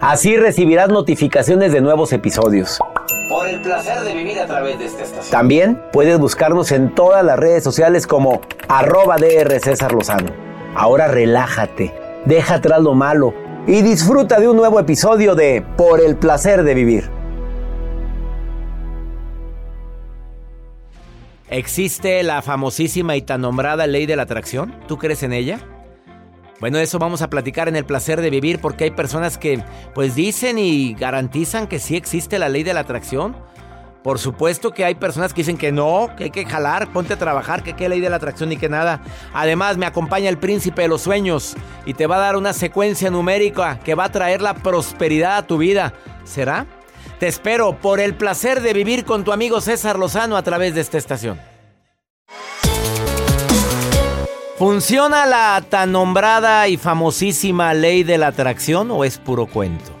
Así 0.00 0.36
recibirás 0.36 0.90
notificaciones 0.90 1.72
de 1.72 1.80
nuevos 1.80 2.12
episodios. 2.12 2.78
Por 3.30 3.48
el 3.48 3.62
placer 3.62 4.00
de 4.00 4.14
vivir 4.14 4.38
a 4.38 4.46
través 4.46 4.78
de 4.78 4.84
esta 4.84 5.04
estación. 5.04 5.30
También 5.30 5.82
puedes 5.90 6.18
buscarnos 6.18 6.70
en 6.72 6.94
todas 6.94 7.24
las 7.24 7.38
redes 7.38 7.64
sociales 7.64 8.06
como 8.06 8.42
arroba 8.68 9.16
DR 9.16 9.58
César 9.58 9.92
Lozano. 9.92 10.32
Ahora 10.74 11.08
relájate, 11.08 11.94
deja 12.26 12.56
atrás 12.56 12.82
lo 12.82 12.94
malo 12.94 13.32
y 13.66 13.80
disfruta 13.80 14.38
de 14.38 14.48
un 14.48 14.56
nuevo 14.56 14.78
episodio 14.78 15.34
de 15.34 15.64
Por 15.78 16.00
el 16.00 16.16
placer 16.16 16.62
de 16.62 16.74
vivir. 16.74 17.10
¿Existe 21.48 22.22
la 22.22 22.42
famosísima 22.42 23.16
y 23.16 23.22
tan 23.22 23.40
nombrada 23.40 23.86
ley 23.86 24.04
de 24.04 24.16
la 24.16 24.24
atracción? 24.24 24.74
¿Tú 24.86 24.98
crees 24.98 25.22
en 25.22 25.32
ella? 25.32 25.60
Bueno, 26.58 26.78
eso 26.78 26.98
vamos 26.98 27.20
a 27.20 27.28
platicar 27.28 27.68
en 27.68 27.76
el 27.76 27.84
placer 27.84 28.20
de 28.22 28.30
vivir 28.30 28.60
porque 28.60 28.84
hay 28.84 28.90
personas 28.90 29.36
que 29.36 29.62
pues 29.94 30.14
dicen 30.14 30.58
y 30.58 30.94
garantizan 30.94 31.66
que 31.66 31.78
sí 31.78 31.96
existe 31.96 32.38
la 32.38 32.48
ley 32.48 32.62
de 32.62 32.72
la 32.72 32.80
atracción. 32.80 33.36
Por 34.02 34.18
supuesto 34.18 34.70
que 34.70 34.84
hay 34.84 34.94
personas 34.94 35.34
que 35.34 35.42
dicen 35.42 35.58
que 35.58 35.72
no, 35.72 36.10
que 36.16 36.24
hay 36.24 36.30
que 36.30 36.46
jalar, 36.46 36.92
ponte 36.92 37.12
a 37.12 37.18
trabajar, 37.18 37.62
que 37.62 37.74
qué 37.74 37.88
ley 37.88 38.00
de 38.00 38.08
la 38.08 38.16
atracción 38.16 38.48
ni 38.48 38.56
que 38.56 38.68
nada. 38.68 39.02
Además, 39.34 39.76
me 39.76 39.84
acompaña 39.84 40.28
el 40.28 40.38
príncipe 40.38 40.82
de 40.82 40.88
los 40.88 41.02
sueños 41.02 41.56
y 41.84 41.94
te 41.94 42.06
va 42.06 42.16
a 42.16 42.20
dar 42.20 42.36
una 42.36 42.52
secuencia 42.52 43.10
numérica 43.10 43.80
que 43.80 43.96
va 43.96 44.04
a 44.04 44.12
traer 44.12 44.40
la 44.40 44.54
prosperidad 44.54 45.38
a 45.38 45.46
tu 45.46 45.58
vida. 45.58 45.92
¿Será? 46.24 46.66
Te 47.18 47.26
espero 47.26 47.78
por 47.78 47.98
el 47.98 48.14
placer 48.14 48.62
de 48.62 48.72
vivir 48.72 49.04
con 49.04 49.24
tu 49.24 49.32
amigo 49.32 49.60
César 49.60 49.98
Lozano 49.98 50.36
a 50.36 50.42
través 50.42 50.74
de 50.74 50.82
esta 50.82 50.98
estación. 50.98 51.38
¿Funciona 54.58 55.26
la 55.26 55.62
tan 55.68 55.92
nombrada 55.92 56.66
y 56.66 56.78
famosísima 56.78 57.74
ley 57.74 58.04
de 58.04 58.16
la 58.16 58.28
atracción 58.28 58.90
o 58.90 59.04
es 59.04 59.18
puro 59.18 59.44
cuento? 59.44 59.92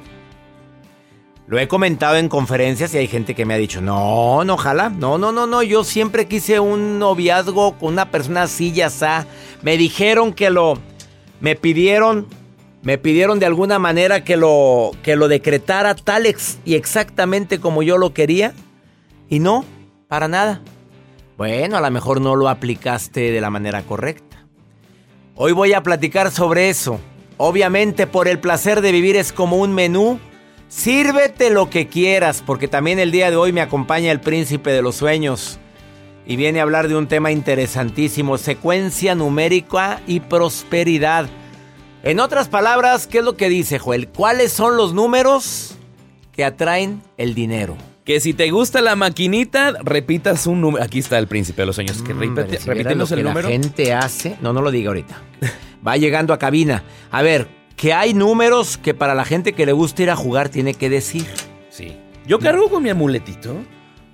Lo 1.46 1.58
he 1.58 1.68
comentado 1.68 2.16
en 2.16 2.30
conferencias 2.30 2.94
y 2.94 2.98
hay 2.98 3.06
gente 3.06 3.34
que 3.34 3.44
me 3.44 3.52
ha 3.52 3.58
dicho, 3.58 3.82
no, 3.82 4.44
no, 4.44 4.54
ojalá, 4.54 4.88
no, 4.88 5.18
no, 5.18 5.30
no, 5.30 5.46
no, 5.46 5.62
yo 5.62 5.84
siempre 5.84 6.26
quise 6.26 6.58
un 6.58 6.98
noviazgo 6.98 7.76
con 7.76 7.92
una 7.92 8.10
persona 8.10 8.44
así, 8.44 8.72
ya 8.72 8.86
está. 8.86 9.26
Me 9.60 9.76
dijeron 9.76 10.32
que 10.32 10.48
lo, 10.48 10.78
me 11.40 11.54
pidieron, 11.54 12.26
me 12.82 12.96
pidieron 12.96 13.38
de 13.38 13.44
alguna 13.44 13.78
manera 13.78 14.24
que 14.24 14.38
lo, 14.38 14.92
que 15.02 15.16
lo 15.16 15.28
decretara 15.28 15.94
tal 15.94 16.24
ex 16.24 16.58
y 16.64 16.76
exactamente 16.76 17.60
como 17.60 17.82
yo 17.82 17.98
lo 17.98 18.14
quería 18.14 18.54
y 19.28 19.38
no, 19.38 19.66
para 20.08 20.28
nada. 20.28 20.62
Bueno, 21.36 21.76
a 21.76 21.82
lo 21.82 21.90
mejor 21.90 22.22
no 22.22 22.36
lo 22.36 22.48
aplicaste 22.48 23.30
de 23.30 23.40
la 23.42 23.50
manera 23.50 23.82
correcta. 23.82 24.25
Hoy 25.38 25.52
voy 25.52 25.74
a 25.74 25.82
platicar 25.82 26.30
sobre 26.30 26.70
eso. 26.70 26.98
Obviamente 27.36 28.06
por 28.06 28.26
el 28.26 28.38
placer 28.38 28.80
de 28.80 28.90
vivir 28.90 29.16
es 29.16 29.34
como 29.34 29.56
un 29.56 29.74
menú. 29.74 30.18
Sírvete 30.68 31.50
lo 31.50 31.68
que 31.68 31.88
quieras, 31.88 32.42
porque 32.44 32.68
también 32.68 32.98
el 32.98 33.12
día 33.12 33.30
de 33.30 33.36
hoy 33.36 33.52
me 33.52 33.60
acompaña 33.60 34.10
el 34.10 34.20
príncipe 34.20 34.70
de 34.70 34.80
los 34.80 34.96
sueños 34.96 35.58
y 36.24 36.36
viene 36.36 36.58
a 36.58 36.62
hablar 36.62 36.88
de 36.88 36.96
un 36.96 37.06
tema 37.06 37.32
interesantísimo, 37.32 38.38
secuencia 38.38 39.14
numérica 39.14 40.00
y 40.06 40.20
prosperidad. 40.20 41.28
En 42.02 42.18
otras 42.18 42.48
palabras, 42.48 43.06
¿qué 43.06 43.18
es 43.18 43.24
lo 43.24 43.36
que 43.36 43.50
dice 43.50 43.78
Joel? 43.78 44.08
¿Cuáles 44.08 44.52
son 44.52 44.78
los 44.78 44.94
números 44.94 45.76
que 46.32 46.46
atraen 46.46 47.02
el 47.18 47.34
dinero? 47.34 47.76
Que 48.06 48.20
si 48.20 48.34
te 48.34 48.48
gusta 48.52 48.80
la 48.82 48.94
maquinita, 48.94 49.72
repitas 49.82 50.46
un 50.46 50.60
número. 50.60 50.84
Aquí 50.84 51.00
está 51.00 51.18
el 51.18 51.26
príncipe 51.26 51.62
de 51.62 51.66
los 51.66 51.74
sueños. 51.74 52.02
Que 52.02 52.12
repite, 52.12 52.42
Hombre, 52.42 52.60
si 52.60 52.70
el 52.70 52.84
que 52.84 53.22
número. 53.24 53.48
La 53.48 53.52
gente 53.52 53.92
hace. 53.92 54.36
No, 54.40 54.52
no 54.52 54.62
lo 54.62 54.70
diga 54.70 54.90
ahorita. 54.90 55.20
Va 55.86 55.96
llegando 55.96 56.32
a 56.32 56.38
cabina. 56.38 56.84
A 57.10 57.22
ver, 57.22 57.48
que 57.74 57.92
hay 57.92 58.14
números 58.14 58.78
que 58.78 58.94
para 58.94 59.16
la 59.16 59.24
gente 59.24 59.54
que 59.54 59.66
le 59.66 59.72
gusta 59.72 60.04
ir 60.04 60.10
a 60.10 60.16
jugar 60.16 60.50
tiene 60.50 60.74
que 60.74 60.88
decir. 60.88 61.26
Sí. 61.68 61.96
Yo 62.28 62.38
cargo 62.38 62.70
con 62.70 62.84
mi 62.84 62.90
amuletito. 62.90 63.56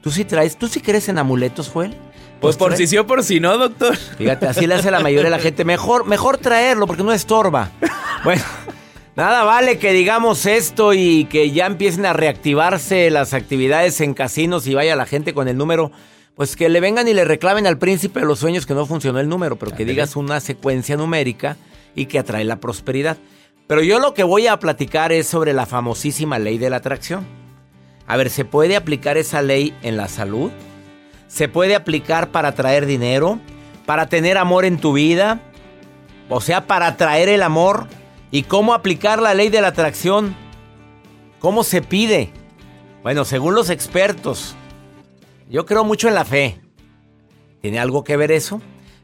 ¿Tú 0.00 0.10
sí 0.10 0.24
traes? 0.24 0.56
¿Tú 0.56 0.68
sí 0.68 0.80
crees 0.80 1.10
en 1.10 1.18
amuletos, 1.18 1.68
Joel? 1.68 1.94
Pues 2.40 2.56
por 2.56 2.74
si 2.74 2.86
sí 2.86 2.96
o 2.96 3.06
por 3.06 3.22
si 3.22 3.40
no, 3.40 3.58
doctor. 3.58 3.94
Fíjate, 3.94 4.46
así 4.46 4.66
le 4.66 4.74
hace 4.74 4.90
la 4.90 5.00
mayoría 5.00 5.24
de 5.24 5.36
la 5.36 5.38
gente. 5.38 5.66
Mejor, 5.66 6.06
mejor 6.06 6.38
traerlo 6.38 6.86
porque 6.86 7.02
no 7.02 7.12
estorba. 7.12 7.70
Bueno, 8.24 8.42
nada 9.16 9.44
vale 9.44 9.78
que 9.78 9.92
digamos 9.92 10.46
esto 10.46 10.94
y 10.94 11.24
que 11.26 11.50
ya 11.50 11.66
empiecen 11.66 12.06
a 12.06 12.12
reactivarse 12.12 13.10
las 13.10 13.34
actividades 13.34 14.00
en 14.00 14.14
casinos 14.14 14.66
y 14.66 14.74
vaya 14.74 14.96
la 14.96 15.06
gente 15.06 15.34
con 15.34 15.48
el 15.48 15.56
número. 15.56 15.92
Pues 16.34 16.56
que 16.56 16.68
le 16.68 16.80
vengan 16.80 17.06
y 17.08 17.14
le 17.14 17.24
reclamen 17.24 17.66
al 17.66 17.78
príncipe 17.78 18.20
de 18.20 18.26
los 18.26 18.38
sueños 18.38 18.64
que 18.64 18.72
no 18.74 18.86
funcionó 18.86 19.20
el 19.20 19.28
número, 19.28 19.56
pero 19.56 19.76
que 19.76 19.84
digas 19.84 20.16
una 20.16 20.40
secuencia 20.40 20.96
numérica 20.96 21.58
y 21.94 22.06
que 22.06 22.18
atrae 22.18 22.44
la 22.44 22.56
prosperidad. 22.56 23.18
Pero 23.66 23.82
yo 23.82 23.98
lo 23.98 24.14
que 24.14 24.24
voy 24.24 24.46
a 24.46 24.58
platicar 24.58 25.12
es 25.12 25.26
sobre 25.26 25.52
la 25.52 25.66
famosísima 25.66 26.38
ley 26.38 26.56
de 26.56 26.70
la 26.70 26.76
atracción. 26.76 27.26
A 28.06 28.16
ver, 28.16 28.30
¿se 28.30 28.46
puede 28.46 28.76
aplicar 28.76 29.18
esa 29.18 29.42
ley 29.42 29.74
en 29.82 29.98
la 29.98 30.08
salud? 30.08 30.50
¿Se 31.28 31.48
puede 31.48 31.74
aplicar 31.74 32.30
para 32.30 32.52
traer 32.52 32.86
dinero? 32.86 33.38
para 33.86 34.06
tener 34.06 34.38
amor 34.38 34.64
en 34.64 34.78
tu 34.78 34.92
vida, 34.92 35.40
o 36.28 36.40
sea, 36.40 36.66
para 36.66 36.86
atraer 36.88 37.28
el 37.28 37.42
amor 37.42 37.86
y 38.32 38.42
cómo 38.42 38.74
aplicar 38.74 39.22
la 39.22 39.34
ley 39.34 39.50
de 39.50 39.60
la 39.60 39.68
atracción. 39.68 40.34
¿Cómo 41.38 41.62
se 41.62 41.82
pide? 41.82 42.32
Bueno, 43.04 43.24
según 43.24 43.54
los 43.54 43.70
expertos, 43.70 44.56
yo 45.48 45.66
creo 45.66 45.84
mucho 45.84 46.08
en 46.08 46.14
la 46.14 46.24
fe. 46.24 46.58
¿Tiene 47.60 47.78
algo 47.78 48.02
que 48.02 48.16
ver 48.16 48.32
eso? 48.32 48.60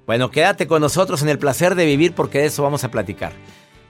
Bueno, 0.06 0.30
quédate 0.30 0.66
con 0.66 0.80
nosotros 0.80 1.22
en 1.22 1.28
el 1.28 1.38
placer 1.38 1.74
de 1.74 1.84
vivir 1.84 2.14
porque 2.14 2.38
de 2.38 2.46
eso 2.46 2.62
vamos 2.62 2.82
a 2.82 2.90
platicar. 2.90 3.32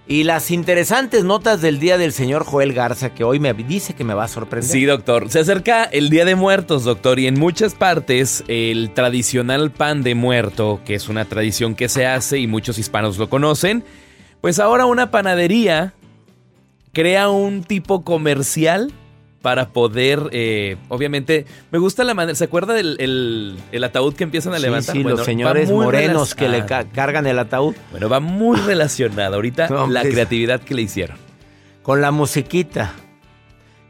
Y 0.09 0.25
las 0.25 0.51
interesantes 0.51 1.23
notas 1.23 1.61
del 1.61 1.79
día 1.79 1.99
del 1.99 2.13
señor 2.13 2.45
Joel 2.45 2.73
Garza, 2.73 3.15
que 3.15 3.25
hoy 3.25 3.39
me 3.39 3.53
dice 3.53 3.95
que 3.95 4.05
me 4.05 4.15
va 4.15 4.25
a 4.25 4.29
sorprender. 4.29 4.69
Sí, 4.69 4.87
doctor. 4.87 5.31
Se 5.31 5.41
acerca 5.41 5.85
el 5.85 6.09
Día 6.09 6.25
de 6.25 6.35
Muertos, 6.35 6.85
doctor, 6.85 7.21
y 7.21 7.27
en 7.27 7.39
muchas 7.39 7.75
partes 7.75 8.43
el 8.49 8.91
tradicional 8.95 9.71
pan 9.71 10.03
de 10.03 10.15
muerto, 10.15 10.81
que 10.87 10.95
es 10.95 11.11
una 11.11 11.27
tradición 11.27 11.75
que 11.75 11.91
se 11.91 12.07
hace 12.07 12.39
y 12.39 12.47
muchos 12.47 12.79
hispanos 12.79 13.19
lo 13.19 13.29
conocen, 13.29 13.85
pues 14.41 14.59
ahora 14.59 14.87
una 14.87 15.11
panadería 15.11 15.95
crea 16.93 17.29
un 17.29 17.63
tipo 17.63 18.03
comercial 18.05 18.93
para 19.43 19.69
poder, 19.69 20.31
eh, 20.33 20.77
obviamente, 20.89 21.47
me 21.71 21.79
gusta 21.79 22.03
la 22.03 22.13
manera, 22.13 22.35
¿se 22.35 22.45
acuerda 22.45 22.75
del 22.75 22.97
el, 22.99 23.57
el 23.71 23.85
ataúd 23.85 24.15
que 24.15 24.25
empiezan 24.25 24.53
a 24.53 24.59
levantar? 24.59 24.95
sí, 24.97 25.03
Bueno, 25.03 25.17
los 25.19 25.27
señores 25.27 25.71
morenos 25.71 26.35
que 26.35 26.49
le 26.49 26.67
ca- 26.67 26.85
cargan 26.93 27.27
el 27.27 27.39
ataúd 27.39 27.75
Bueno, 27.93 28.09
va 28.09 28.19
muy 28.21 28.57
relacionado 28.67 29.37
ahorita 29.37 29.69
No, 29.69 29.87
la 29.87 30.03
creatividad 30.03 30.61
que 30.61 30.75
le 30.75 30.83
hicieron. 30.83 31.17
con 31.83 32.01
la 32.01 32.11
musiquita. 32.11 32.93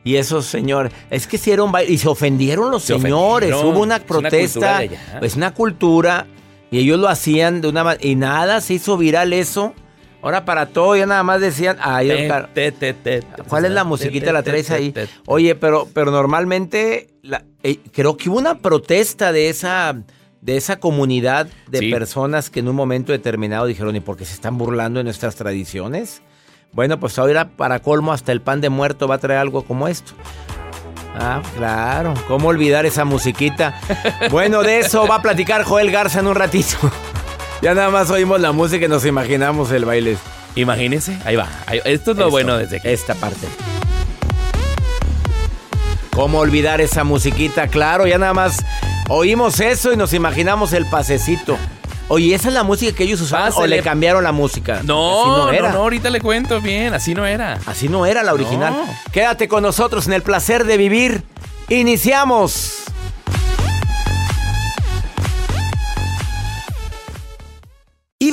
Y 0.05 0.17
esos 0.17 0.47
señores, 0.47 0.93
es 1.11 1.27
que 1.27 1.37
hicieron 1.37 1.73
baile 1.73 1.93
y 1.93 1.99
se 1.99 2.09
ofendieron 2.09 2.71
los 2.71 2.83
Se 2.85 2.99
señores. 2.99 3.51
ofendieron. 3.53 3.67
Hubo 3.75 3.83
una 3.83 3.97
Es 3.97 4.01
una 4.03 4.07
cultura 4.09 4.31
protesta, 4.31 4.79
de 4.79 4.85
allá. 4.85 5.19
es 5.23 5.35
una 5.37 5.53
cultura 5.55 6.27
y 6.71 6.79
ellos 6.79 6.99
lo 6.99 7.09
hacían 7.09 7.61
de 7.61 7.69
una 7.69 7.85
manera 7.85 8.07
y 8.07 8.15
nada 8.15 8.61
se 8.61 8.75
hizo 8.75 8.97
viral 8.97 9.33
eso. 9.33 9.75
Ahora 10.21 10.45
para 10.45 10.67
todo 10.67 10.97
ya 10.97 11.07
nada 11.07 11.23
más 11.23 11.41
decían, 11.41 11.77
ay, 11.81 12.11
el 12.11 12.29
car- 12.29 12.51
Te, 12.53 12.73
te, 12.73 12.93
te, 12.93 13.21
te, 13.23 13.43
¿Cuál 13.49 13.65
es 13.67 13.71
la 13.71 13.85
musiquita? 13.85 14.33
La 14.33 14.43
traes 14.43 14.71
ahí. 14.71 14.93
Oye, 15.27 15.55
pero, 15.55 15.87
pero 15.95 16.11
normalmente 16.11 17.09
la- 17.23 17.45
eh, 17.63 17.79
creo 17.93 18.17
que 18.17 18.29
hubo 18.29 18.39
una 18.39 18.59
protesta 18.59 19.31
de 19.33 19.49
esa, 19.49 19.95
de 20.41 20.57
esa 20.57 20.81
comunidad 20.81 21.47
de 21.69 21.79
Sí. 21.79 21.91
personas 21.93 22.51
que 22.51 22.61
en 22.61 22.69
un 22.69 22.75
momento 22.75 23.13
determinado 23.13 23.67
dijeron, 23.67 23.95
¿y 23.95 24.01
por 24.01 24.17
qué 24.17 24.25
se 24.25 24.35
están 24.35 24.59
burlando 24.59 24.99
de 24.99 25.05
nuestras 25.05 25.37
tradiciones? 25.37 26.21
Bueno, 26.73 26.99
pues 26.99 27.17
ahora 27.19 27.51
para 27.57 27.79
colmo 27.79 28.13
hasta 28.13 28.33
el 28.33 28.41
pan 28.41 28.61
de 28.61 28.71
muerto 28.71 29.07
va 29.07 29.15
a 29.15 29.19
traer 29.19 29.39
algo 29.41 29.63
como 29.63 29.87
esto. 29.87 30.13
Ah, 31.21 31.43
claro. 31.57 32.15
¿Cómo 32.29 32.49
olvidar 32.49 32.87
esa 32.87 33.05
musiquita? 33.05 33.81
Bueno, 34.31 34.63
de 34.63 34.81
eso 34.81 35.07
va 35.07 35.17
a 35.17 35.23
platicar 35.23 35.63
Joel 35.65 35.91
Garza 35.91 36.21
en 36.21 36.27
un 36.27 36.35
ratito. 36.35 36.77
Ya 37.61 37.75
nada 37.75 37.91
más 37.91 38.11
oímos 38.11 38.41
la 38.41 38.53
música 38.53 38.85
y 38.87 38.89
nos 38.89 39.05
imaginamos 39.05 39.71
el 39.73 39.85
baile. 39.85 40.17
Imagínese, 40.55 41.19
ahí 41.25 41.37
va. 41.37 41.49
Esto 41.85 42.13
es 42.13 42.17
lo 42.17 42.25
Esto, 42.25 42.31
bueno 42.31 42.57
desde 42.57 42.77
aquí. 42.79 42.89
Esta 42.89 43.15
parte. 43.15 43.47
¿Cómo 46.15 46.39
olvidar 46.39 46.81
esa 46.81 47.05
musiquita? 47.05 47.69
Claro, 47.69 48.07
ya 48.07 48.19
nada 48.19 48.35
más 48.35 48.65
oímos 49.09 49.61
eso 49.61 49.93
y 49.93 49.97
nos 49.97 50.13
imaginamos 50.13 50.73
el 50.73 50.87
pasecito. 50.87 51.57
Oye, 52.09 52.35
¿esa 52.35 52.49
es 52.49 52.55
la 52.55 52.63
música 52.63 52.93
que 52.97 53.05
ellos 53.05 53.21
usaban 53.21 53.53
o 53.53 53.57
Pásele. 53.57 53.77
le 53.77 53.83
cambiaron 53.83 54.25
la 54.25 54.33
música? 54.33 54.81
No, 54.83 55.37
no, 55.37 55.53
era. 55.53 55.73
no, 55.73 55.81
ahorita 55.83 56.11
le 56.11 56.21
cuento 56.21 56.61
bien, 56.61 56.95
así 56.95 57.15
no 57.15 57.27
era. 57.27 57.59
Así 57.67 57.89
no 57.89 58.07
era 58.07 58.23
la 58.23 58.33
original. 58.33 58.73
No. 58.73 59.13
Quédate 59.13 59.47
con 59.47 59.63
nosotros 59.63 60.07
en 60.07 60.15
el 60.15 60.23
placer 60.23 60.65
de 60.65 60.77
vivir. 60.77 61.23
Iniciamos. 61.69 62.78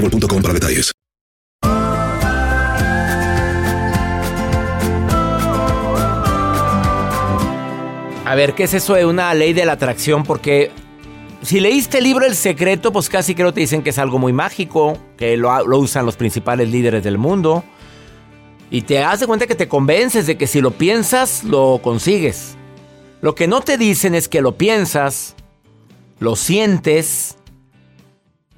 para 0.00 0.54
detalles. 0.54 0.92
A 8.24 8.34
ver, 8.36 8.54
¿qué 8.54 8.64
es 8.64 8.74
eso 8.74 8.94
de 8.94 9.04
una 9.04 9.34
ley 9.34 9.52
de 9.52 9.66
la 9.66 9.72
atracción? 9.72 10.22
Porque 10.22 10.70
si 11.42 11.58
leíste 11.58 11.98
el 11.98 12.04
libro 12.04 12.24
El 12.26 12.36
Secreto, 12.36 12.92
pues 12.92 13.08
casi 13.08 13.34
creo 13.34 13.48
que 13.48 13.54
te 13.54 13.60
dicen 13.60 13.82
que 13.82 13.90
es 13.90 13.98
algo 13.98 14.18
muy 14.18 14.32
mágico, 14.32 14.96
que 15.16 15.36
lo, 15.36 15.66
lo 15.66 15.78
usan 15.78 16.06
los 16.06 16.16
principales 16.16 16.68
líderes 16.70 17.02
del 17.02 17.18
mundo. 17.18 17.64
Y 18.70 18.82
te 18.82 18.94
das 18.94 19.18
de 19.18 19.26
cuenta 19.26 19.48
que 19.48 19.56
te 19.56 19.66
convences 19.66 20.28
de 20.28 20.38
que 20.38 20.46
si 20.46 20.60
lo 20.60 20.70
piensas, 20.70 21.42
lo 21.42 21.80
consigues. 21.82 22.54
Lo 23.20 23.34
que 23.34 23.48
no 23.48 23.62
te 23.62 23.76
dicen 23.76 24.14
es 24.14 24.28
que 24.28 24.40
lo 24.40 24.56
piensas, 24.56 25.34
lo 26.20 26.36
sientes 26.36 27.36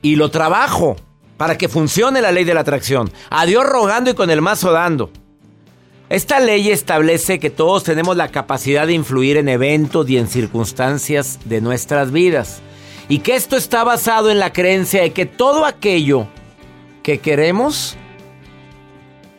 y 0.02 0.16
lo 0.16 0.30
trabajo 0.30 0.96
para 1.42 1.58
que 1.58 1.68
funcione 1.68 2.22
la 2.22 2.30
ley 2.30 2.44
de 2.44 2.54
la 2.54 2.60
atracción. 2.60 3.10
A 3.28 3.46
Dios 3.46 3.66
rogando 3.66 4.12
y 4.12 4.14
con 4.14 4.30
el 4.30 4.40
mazo 4.40 4.70
dando. 4.70 5.10
Esta 6.08 6.38
ley 6.38 6.70
establece 6.70 7.40
que 7.40 7.50
todos 7.50 7.82
tenemos 7.82 8.16
la 8.16 8.28
capacidad 8.28 8.86
de 8.86 8.92
influir 8.92 9.36
en 9.38 9.48
eventos 9.48 10.08
y 10.08 10.18
en 10.18 10.28
circunstancias 10.28 11.40
de 11.44 11.60
nuestras 11.60 12.12
vidas. 12.12 12.62
Y 13.08 13.18
que 13.18 13.34
esto 13.34 13.56
está 13.56 13.82
basado 13.82 14.30
en 14.30 14.38
la 14.38 14.52
creencia 14.52 15.02
de 15.02 15.12
que 15.12 15.26
todo 15.26 15.66
aquello 15.66 16.28
que 17.02 17.18
queremos 17.18 17.96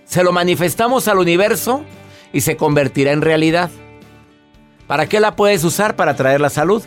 se 0.03 0.25
lo 0.25 0.33
manifestamos 0.33 1.07
al 1.07 1.19
universo 1.19 1.85
y 2.33 2.41
se 2.41 2.57
convertirá 2.57 3.13
en 3.13 3.21
realidad. 3.21 3.71
¿Para 4.87 5.07
qué 5.07 5.21
la 5.21 5.37
puedes 5.37 5.63
usar? 5.63 5.95
Para 5.95 6.17
traer 6.17 6.41
la 6.41 6.49
salud. 6.49 6.83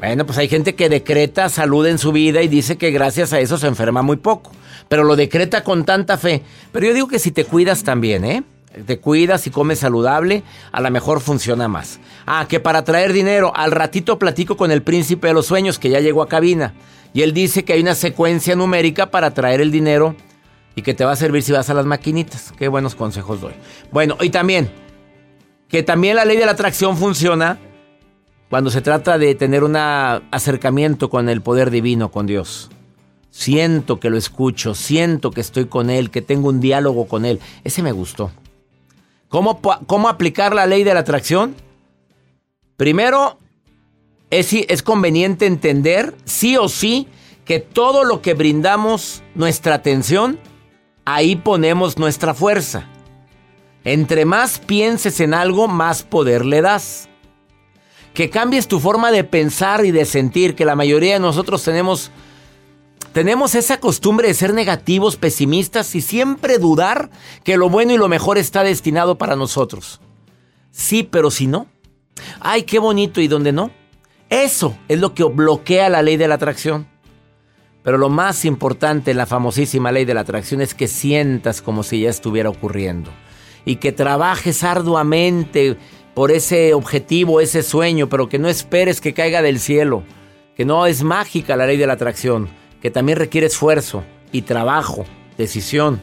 Bueno, 0.00 0.24
pues 0.24 0.38
hay 0.38 0.48
gente 0.48 0.74
que 0.74 0.88
decreta 0.88 1.50
salud 1.50 1.86
en 1.86 1.98
su 1.98 2.10
vida 2.10 2.40
y 2.40 2.48
dice 2.48 2.78
que 2.78 2.90
gracias 2.90 3.34
a 3.34 3.40
eso 3.40 3.58
se 3.58 3.66
enferma 3.66 4.00
muy 4.00 4.16
poco. 4.16 4.50
Pero 4.88 5.04
lo 5.04 5.14
decreta 5.14 5.62
con 5.62 5.84
tanta 5.84 6.16
fe. 6.16 6.42
Pero 6.72 6.86
yo 6.86 6.94
digo 6.94 7.06
que 7.06 7.18
si 7.18 7.32
te 7.32 7.44
cuidas 7.44 7.84
también, 7.84 8.24
¿eh? 8.24 8.42
Te 8.86 8.98
cuidas 8.98 9.46
y 9.46 9.50
comes 9.50 9.80
saludable, 9.80 10.42
a 10.72 10.80
lo 10.80 10.90
mejor 10.90 11.20
funciona 11.20 11.68
más. 11.68 12.00
Ah, 12.24 12.46
que 12.48 12.60
para 12.60 12.82
traer 12.82 13.12
dinero, 13.12 13.52
al 13.54 13.72
ratito 13.72 14.18
platico 14.18 14.56
con 14.56 14.70
el 14.70 14.82
príncipe 14.82 15.28
de 15.28 15.34
los 15.34 15.46
sueños 15.46 15.78
que 15.78 15.90
ya 15.90 16.00
llegó 16.00 16.22
a 16.22 16.28
cabina. 16.28 16.72
Y 17.12 17.20
él 17.20 17.34
dice 17.34 17.64
que 17.66 17.74
hay 17.74 17.82
una 17.82 17.94
secuencia 17.94 18.56
numérica 18.56 19.10
para 19.10 19.34
traer 19.34 19.60
el 19.60 19.70
dinero 19.70 20.16
y 20.76 20.80
que 20.80 20.94
te 20.94 21.04
va 21.04 21.12
a 21.12 21.16
servir 21.16 21.42
si 21.42 21.52
vas 21.52 21.68
a 21.68 21.74
las 21.74 21.84
maquinitas. 21.84 22.54
Qué 22.56 22.68
buenos 22.68 22.94
consejos 22.94 23.42
doy. 23.42 23.52
Bueno, 23.92 24.16
y 24.20 24.30
también, 24.30 24.70
que 25.68 25.82
también 25.82 26.16
la 26.16 26.24
ley 26.24 26.38
de 26.38 26.46
la 26.46 26.52
atracción 26.52 26.96
funciona 26.96 27.58
cuando 28.50 28.70
se 28.70 28.82
trata 28.82 29.16
de 29.16 29.36
tener 29.36 29.62
un 29.62 29.76
acercamiento 29.76 31.08
con 31.08 31.28
el 31.28 31.40
poder 31.40 31.70
divino, 31.70 32.10
con 32.10 32.26
Dios. 32.26 32.68
Siento 33.30 34.00
que 34.00 34.10
lo 34.10 34.18
escucho, 34.18 34.74
siento 34.74 35.30
que 35.30 35.40
estoy 35.40 35.66
con 35.66 35.88
Él, 35.88 36.10
que 36.10 36.20
tengo 36.20 36.48
un 36.48 36.60
diálogo 36.60 37.06
con 37.06 37.24
Él. 37.24 37.38
Ese 37.62 37.80
me 37.80 37.92
gustó. 37.92 38.32
¿Cómo, 39.28 39.60
cómo 39.86 40.08
aplicar 40.08 40.52
la 40.52 40.66
ley 40.66 40.82
de 40.82 40.92
la 40.92 41.00
atracción? 41.00 41.54
Primero, 42.76 43.38
es, 44.30 44.52
es 44.52 44.82
conveniente 44.82 45.46
entender, 45.46 46.16
sí 46.24 46.56
o 46.56 46.68
sí, 46.68 47.06
que 47.44 47.60
todo 47.60 48.02
lo 48.02 48.20
que 48.20 48.34
brindamos 48.34 49.22
nuestra 49.36 49.76
atención, 49.76 50.40
ahí 51.04 51.36
ponemos 51.36 51.98
nuestra 51.98 52.34
fuerza. 52.34 52.88
Entre 53.84 54.24
más 54.24 54.58
pienses 54.58 55.20
en 55.20 55.34
algo, 55.34 55.68
más 55.68 56.02
poder 56.02 56.44
le 56.44 56.62
das 56.62 57.09
que 58.14 58.30
cambies 58.30 58.68
tu 58.68 58.80
forma 58.80 59.10
de 59.10 59.24
pensar 59.24 59.84
y 59.84 59.90
de 59.90 60.04
sentir, 60.04 60.54
que 60.54 60.64
la 60.64 60.76
mayoría 60.76 61.14
de 61.14 61.20
nosotros 61.20 61.62
tenemos 61.62 62.10
tenemos 63.12 63.56
esa 63.56 63.80
costumbre 63.80 64.28
de 64.28 64.34
ser 64.34 64.54
negativos, 64.54 65.16
pesimistas 65.16 65.96
y 65.96 66.00
siempre 66.00 66.58
dudar 66.58 67.10
que 67.42 67.56
lo 67.56 67.68
bueno 67.68 67.92
y 67.92 67.96
lo 67.96 68.08
mejor 68.08 68.38
está 68.38 68.62
destinado 68.62 69.18
para 69.18 69.34
nosotros. 69.34 70.00
Sí, 70.70 71.02
pero 71.02 71.32
si 71.32 71.48
no. 71.48 71.66
Ay, 72.38 72.62
qué 72.62 72.78
bonito 72.78 73.20
y 73.20 73.26
donde 73.26 73.50
no. 73.50 73.72
Eso 74.28 74.76
es 74.86 75.00
lo 75.00 75.12
que 75.14 75.24
bloquea 75.24 75.88
la 75.88 76.02
ley 76.02 76.16
de 76.16 76.28
la 76.28 76.36
atracción. 76.36 76.86
Pero 77.82 77.98
lo 77.98 78.10
más 78.10 78.44
importante 78.44 79.10
en 79.10 79.16
la 79.16 79.26
famosísima 79.26 79.90
ley 79.90 80.04
de 80.04 80.14
la 80.14 80.20
atracción 80.20 80.60
es 80.60 80.74
que 80.74 80.86
sientas 80.86 81.62
como 81.62 81.82
si 81.82 82.02
ya 82.02 82.10
estuviera 82.10 82.48
ocurriendo. 82.48 83.10
Y 83.64 83.76
que 83.76 83.90
trabajes 83.90 84.62
arduamente 84.62 85.78
por 86.14 86.32
ese 86.32 86.74
objetivo, 86.74 87.40
ese 87.40 87.62
sueño, 87.62 88.08
pero 88.08 88.28
que 88.28 88.38
no 88.38 88.48
esperes 88.48 89.00
que 89.00 89.14
caiga 89.14 89.42
del 89.42 89.60
cielo, 89.60 90.02
que 90.56 90.64
no 90.64 90.86
es 90.86 91.02
mágica 91.02 91.56
la 91.56 91.66
ley 91.66 91.76
de 91.76 91.86
la 91.86 91.94
atracción, 91.94 92.48
que 92.82 92.90
también 92.90 93.18
requiere 93.18 93.46
esfuerzo 93.46 94.04
y 94.32 94.42
trabajo, 94.42 95.04
decisión. 95.36 96.00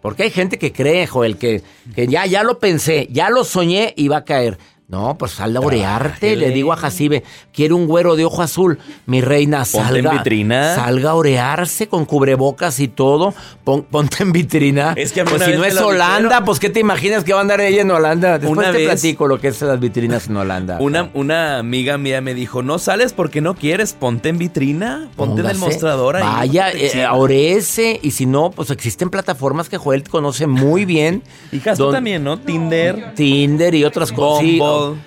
Porque 0.00 0.24
hay 0.24 0.30
gente 0.30 0.58
que 0.58 0.72
cree, 0.72 1.06
Joel, 1.06 1.38
que, 1.38 1.62
que 1.94 2.06
ya, 2.06 2.26
ya 2.26 2.42
lo 2.42 2.58
pensé, 2.58 3.08
ya 3.10 3.30
lo 3.30 3.44
soñé 3.44 3.94
y 3.96 4.08
va 4.08 4.18
a 4.18 4.24
caer. 4.24 4.58
No, 4.86 5.16
pues 5.16 5.32
sal 5.32 5.56
a 5.56 5.60
orearte. 5.60 6.36
Le 6.36 6.50
digo 6.50 6.70
a 6.72 6.76
Jacibe, 6.76 7.24
quiere 7.54 7.72
un 7.72 7.86
güero 7.86 8.16
de 8.16 8.26
ojo 8.26 8.42
azul. 8.42 8.78
Mi 9.06 9.22
reina, 9.22 9.64
salga. 9.64 10.10
en 10.12 10.18
vitrina. 10.18 10.74
Salga 10.74 11.10
a 11.10 11.14
orearse 11.14 11.88
con 11.88 12.04
cubrebocas 12.04 12.78
y 12.80 12.88
todo. 12.88 13.32
ponte 13.64 14.22
en 14.22 14.32
vitrina. 14.32 14.92
Es 14.96 15.12
que 15.12 15.22
a 15.22 15.24
mí 15.24 15.30
pues 15.30 15.42
una 15.42 15.50
si 15.54 15.60
vez 15.60 15.74
no 15.74 15.80
es 15.80 15.86
Holanda, 15.86 16.18
dijeron. 16.28 16.44
pues 16.44 16.58
¿qué 16.60 16.68
te 16.68 16.80
imaginas 16.80 17.24
que 17.24 17.32
va 17.32 17.38
a 17.38 17.42
andar 17.42 17.62
ella 17.62 17.80
en 17.80 17.90
Holanda? 17.90 18.38
Después 18.38 18.58
Una 18.58 18.72
te 18.72 18.78
vez- 18.78 18.86
platico 18.88 19.26
lo 19.26 19.40
que 19.40 19.48
es 19.48 19.60
las 19.62 19.80
vitrinas 19.80 20.28
en 20.28 20.36
Holanda. 20.36 20.76
Una, 20.80 21.10
una 21.14 21.58
amiga 21.58 21.96
mía 21.96 22.20
me 22.20 22.34
dijo, 22.34 22.62
no 22.62 22.78
sales 22.78 23.14
porque 23.14 23.40
no 23.40 23.54
quieres, 23.54 23.94
ponte 23.94 24.28
en 24.28 24.36
vitrina, 24.38 25.08
ponte 25.16 25.40
en 25.40 25.46
el 25.48 25.56
mostrador 25.58 26.16
ahí. 26.16 26.22
Vaya, 26.24 26.64
ponte 26.66 26.78
eh, 26.82 26.86
encima". 26.88 27.14
oréese. 27.14 28.00
Y 28.02 28.10
si 28.10 28.26
no, 28.26 28.50
pues 28.50 28.68
existen 28.70 29.08
plataformas 29.08 29.70
que 29.70 29.78
Joel 29.78 30.04
conoce 30.08 30.46
muy 30.46 30.84
bien. 30.84 31.22
Y 31.52 31.58
Don- 31.60 31.92
también, 31.94 32.22
¿no? 32.22 32.38
Tinder, 32.38 33.14
Tinder 33.14 33.74
y 33.74 33.84
otras 33.84 34.12
cosas. 34.12 34.44
Sí, 34.44 34.58
Bumble, 34.74 35.02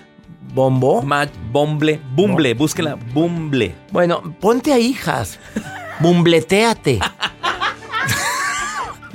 ¿Bombo? 0.54 1.02
Match, 1.02 1.32
Bumble, 1.52 2.02
Bumble, 2.16 2.54
búsquela, 2.54 2.96
Bumble. 3.14 3.76
Bueno, 3.92 4.22
ponte 4.40 4.74
a 4.74 4.80
hijas. 4.80 5.40
Bumbleteate. 6.00 7.00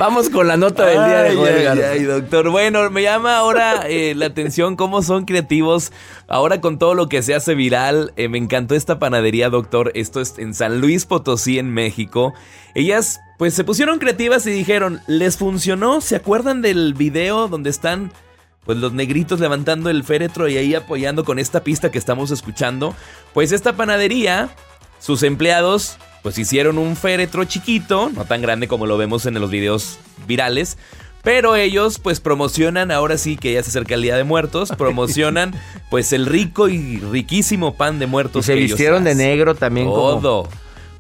Vamos 0.03 0.31
con 0.31 0.49
la 0.49 0.57
nota 0.57 0.85
del 0.87 1.05
día 1.05 1.23
de 1.23 1.69
ay, 1.69 1.81
ay, 1.81 2.03
doctor. 2.03 2.51
Bueno, 2.51 2.91
me 2.91 3.03
llama 3.03 3.37
ahora 3.37 3.83
eh, 3.89 4.15
la 4.17 4.27
atención 4.27 4.75
cómo 4.75 5.01
son 5.03 5.27
creativos. 5.27 5.93
Ahora 6.27 6.61
con 6.61 6.79
todo 6.79 6.95
lo 6.95 7.09
que 7.09 7.23
se 7.23 7.37
hace 7.37 7.55
viral, 7.55 8.13
eh, 8.17 8.29
me 8.29 8.39
encantó 8.39 8.75
esta 8.75 8.99
panadería, 8.99 9.49
doctor. 9.49 9.93
Esto 9.95 10.21
es 10.21 10.39
en 10.39 10.55
San 10.55 10.81
Luis 10.81 11.07
Potosí, 11.07 11.61
en 11.61 11.73
México. 11.73 12.35
Ellas, 12.75 13.21
pues, 13.39 13.55
se 13.55 13.63
pusieron 13.63 14.01
creativas 14.01 14.45
y 14.47 14.51
dijeron, 14.51 15.01
¿les 15.07 15.37
funcionó? 15.37 16.01
¿Se 16.01 16.17
acuerdan 16.17 16.63
del 16.63 16.95
video 16.95 17.47
donde 17.47 17.71
están, 17.71 18.13
pues, 18.65 18.79
los 18.79 18.93
negritos 18.93 19.41
levantando 19.41 19.91
el 19.91 20.05
féretro 20.05 20.49
y 20.49 20.57
ahí 20.57 20.75
apoyando 20.75 21.25
con 21.25 21.39
esta 21.39 21.63
pista 21.65 21.91
que 21.91 21.99
estamos 21.99 22.31
escuchando? 22.31 22.95
Pues 23.35 23.53
esta 23.53 23.75
panadería, 23.75 24.51
sus 24.99 25.23
empleados 25.23 25.97
pues 26.23 26.39
hicieron 26.39 26.79
un 26.79 26.95
féretro 26.95 27.45
chiquito, 27.45 28.09
no 28.15 28.25
tan 28.25 28.41
grande 28.43 28.69
como 28.69 28.87
lo 28.87 28.97
vemos 28.97 29.27
en 29.27 29.35
los 29.41 29.51
videos 29.51 29.99
virales, 30.29 30.79
pero 31.25 31.57
ellos 31.57 31.99
pues 31.99 32.21
promocionan, 32.21 32.93
ahora 32.93 33.19
sí 33.19 33.37
que 33.37 33.53
ya 33.55 33.63
se 33.65 33.71
acerca 33.71 33.95
el 33.95 34.03
Día 34.03 34.17
de 34.17 34.23
Muertos, 34.23 34.71
promocionan 34.79 35.53
pues 35.91 36.13
el 36.13 36.27
rico 36.27 36.69
y 36.69 36.99
riquísimo 36.99 37.75
pan 37.75 37.99
de 37.99 38.05
Y 38.05 38.09
muertos. 38.09 38.47
se 38.47 38.53
que 38.55 38.59
ellos 38.61 38.71
vistieron 38.73 39.03
de 39.03 39.17
negro 39.17 39.57
también. 39.57 39.87
como- 39.89 40.21
Todo. 40.21 40.49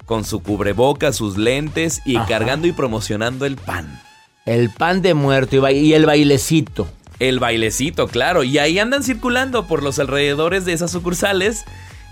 Con 0.07 0.25
su 0.25 0.43
cubreboca, 0.43 1.13
sus 1.13 1.39
lentes 1.39 2.03
y 2.05 2.17
Ajá. 2.17 2.27
cargando 2.27 2.67
y 2.67 2.73
promocionando 2.73 3.47
el 3.47 3.55
pan. 3.57 4.03
El 4.45 4.71
pan 4.71 5.01
de 5.03 5.15
muerto 5.15 5.71
y, 5.71 5.75
y 5.79 5.95
el 5.95 6.05
bailecito. 6.05 6.89
El 7.29 7.39
bailecito, 7.39 8.09
claro. 8.09 8.43
Y 8.43 8.59
ahí 8.59 8.81
andan 8.81 9.05
circulando 9.05 9.69
por 9.69 9.85
los 9.85 10.01
alrededores 10.01 10.65
de 10.65 10.73
esas 10.73 10.91
sucursales. 10.91 11.65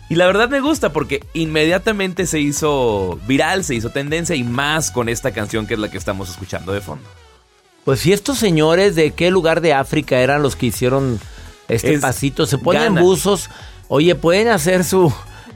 Y 0.08 0.14
la 0.14 0.26
verdad 0.26 0.48
me 0.48 0.60
gusta 0.60 0.92
porque 0.92 1.24
inmediatamente 1.34 2.26
se 2.26 2.38
hizo 2.38 3.18
viral, 3.26 3.64
se 3.64 3.74
hizo 3.74 3.90
tendencia 3.90 4.36
y 4.36 4.44
más 4.44 4.92
con 4.92 5.08
esta 5.08 5.32
canción 5.32 5.66
que 5.66 5.74
es 5.74 5.80
la 5.80 5.90
que 5.90 5.98
estamos 5.98 6.30
escuchando 6.30 6.72
de 6.72 6.80
fondo. 6.80 7.08
Pues 7.84 7.98
si 7.98 8.12
estos 8.12 8.38
señores 8.38 8.94
de 8.94 9.10
qué 9.10 9.32
lugar 9.32 9.60
de 9.60 9.74
África 9.74 10.20
eran 10.20 10.42
los 10.42 10.54
que 10.54 10.66
hicieron 10.66 11.18
este 11.66 11.94
Es 11.94 12.00
pasito, 12.00 12.46
se 12.46 12.58
ponen 12.58 12.94
Ghana. 12.94 13.00
buzos, 13.00 13.50
oye, 13.88 14.14
pueden 14.14 14.46
hacer 14.46 14.84
su, 14.84 15.12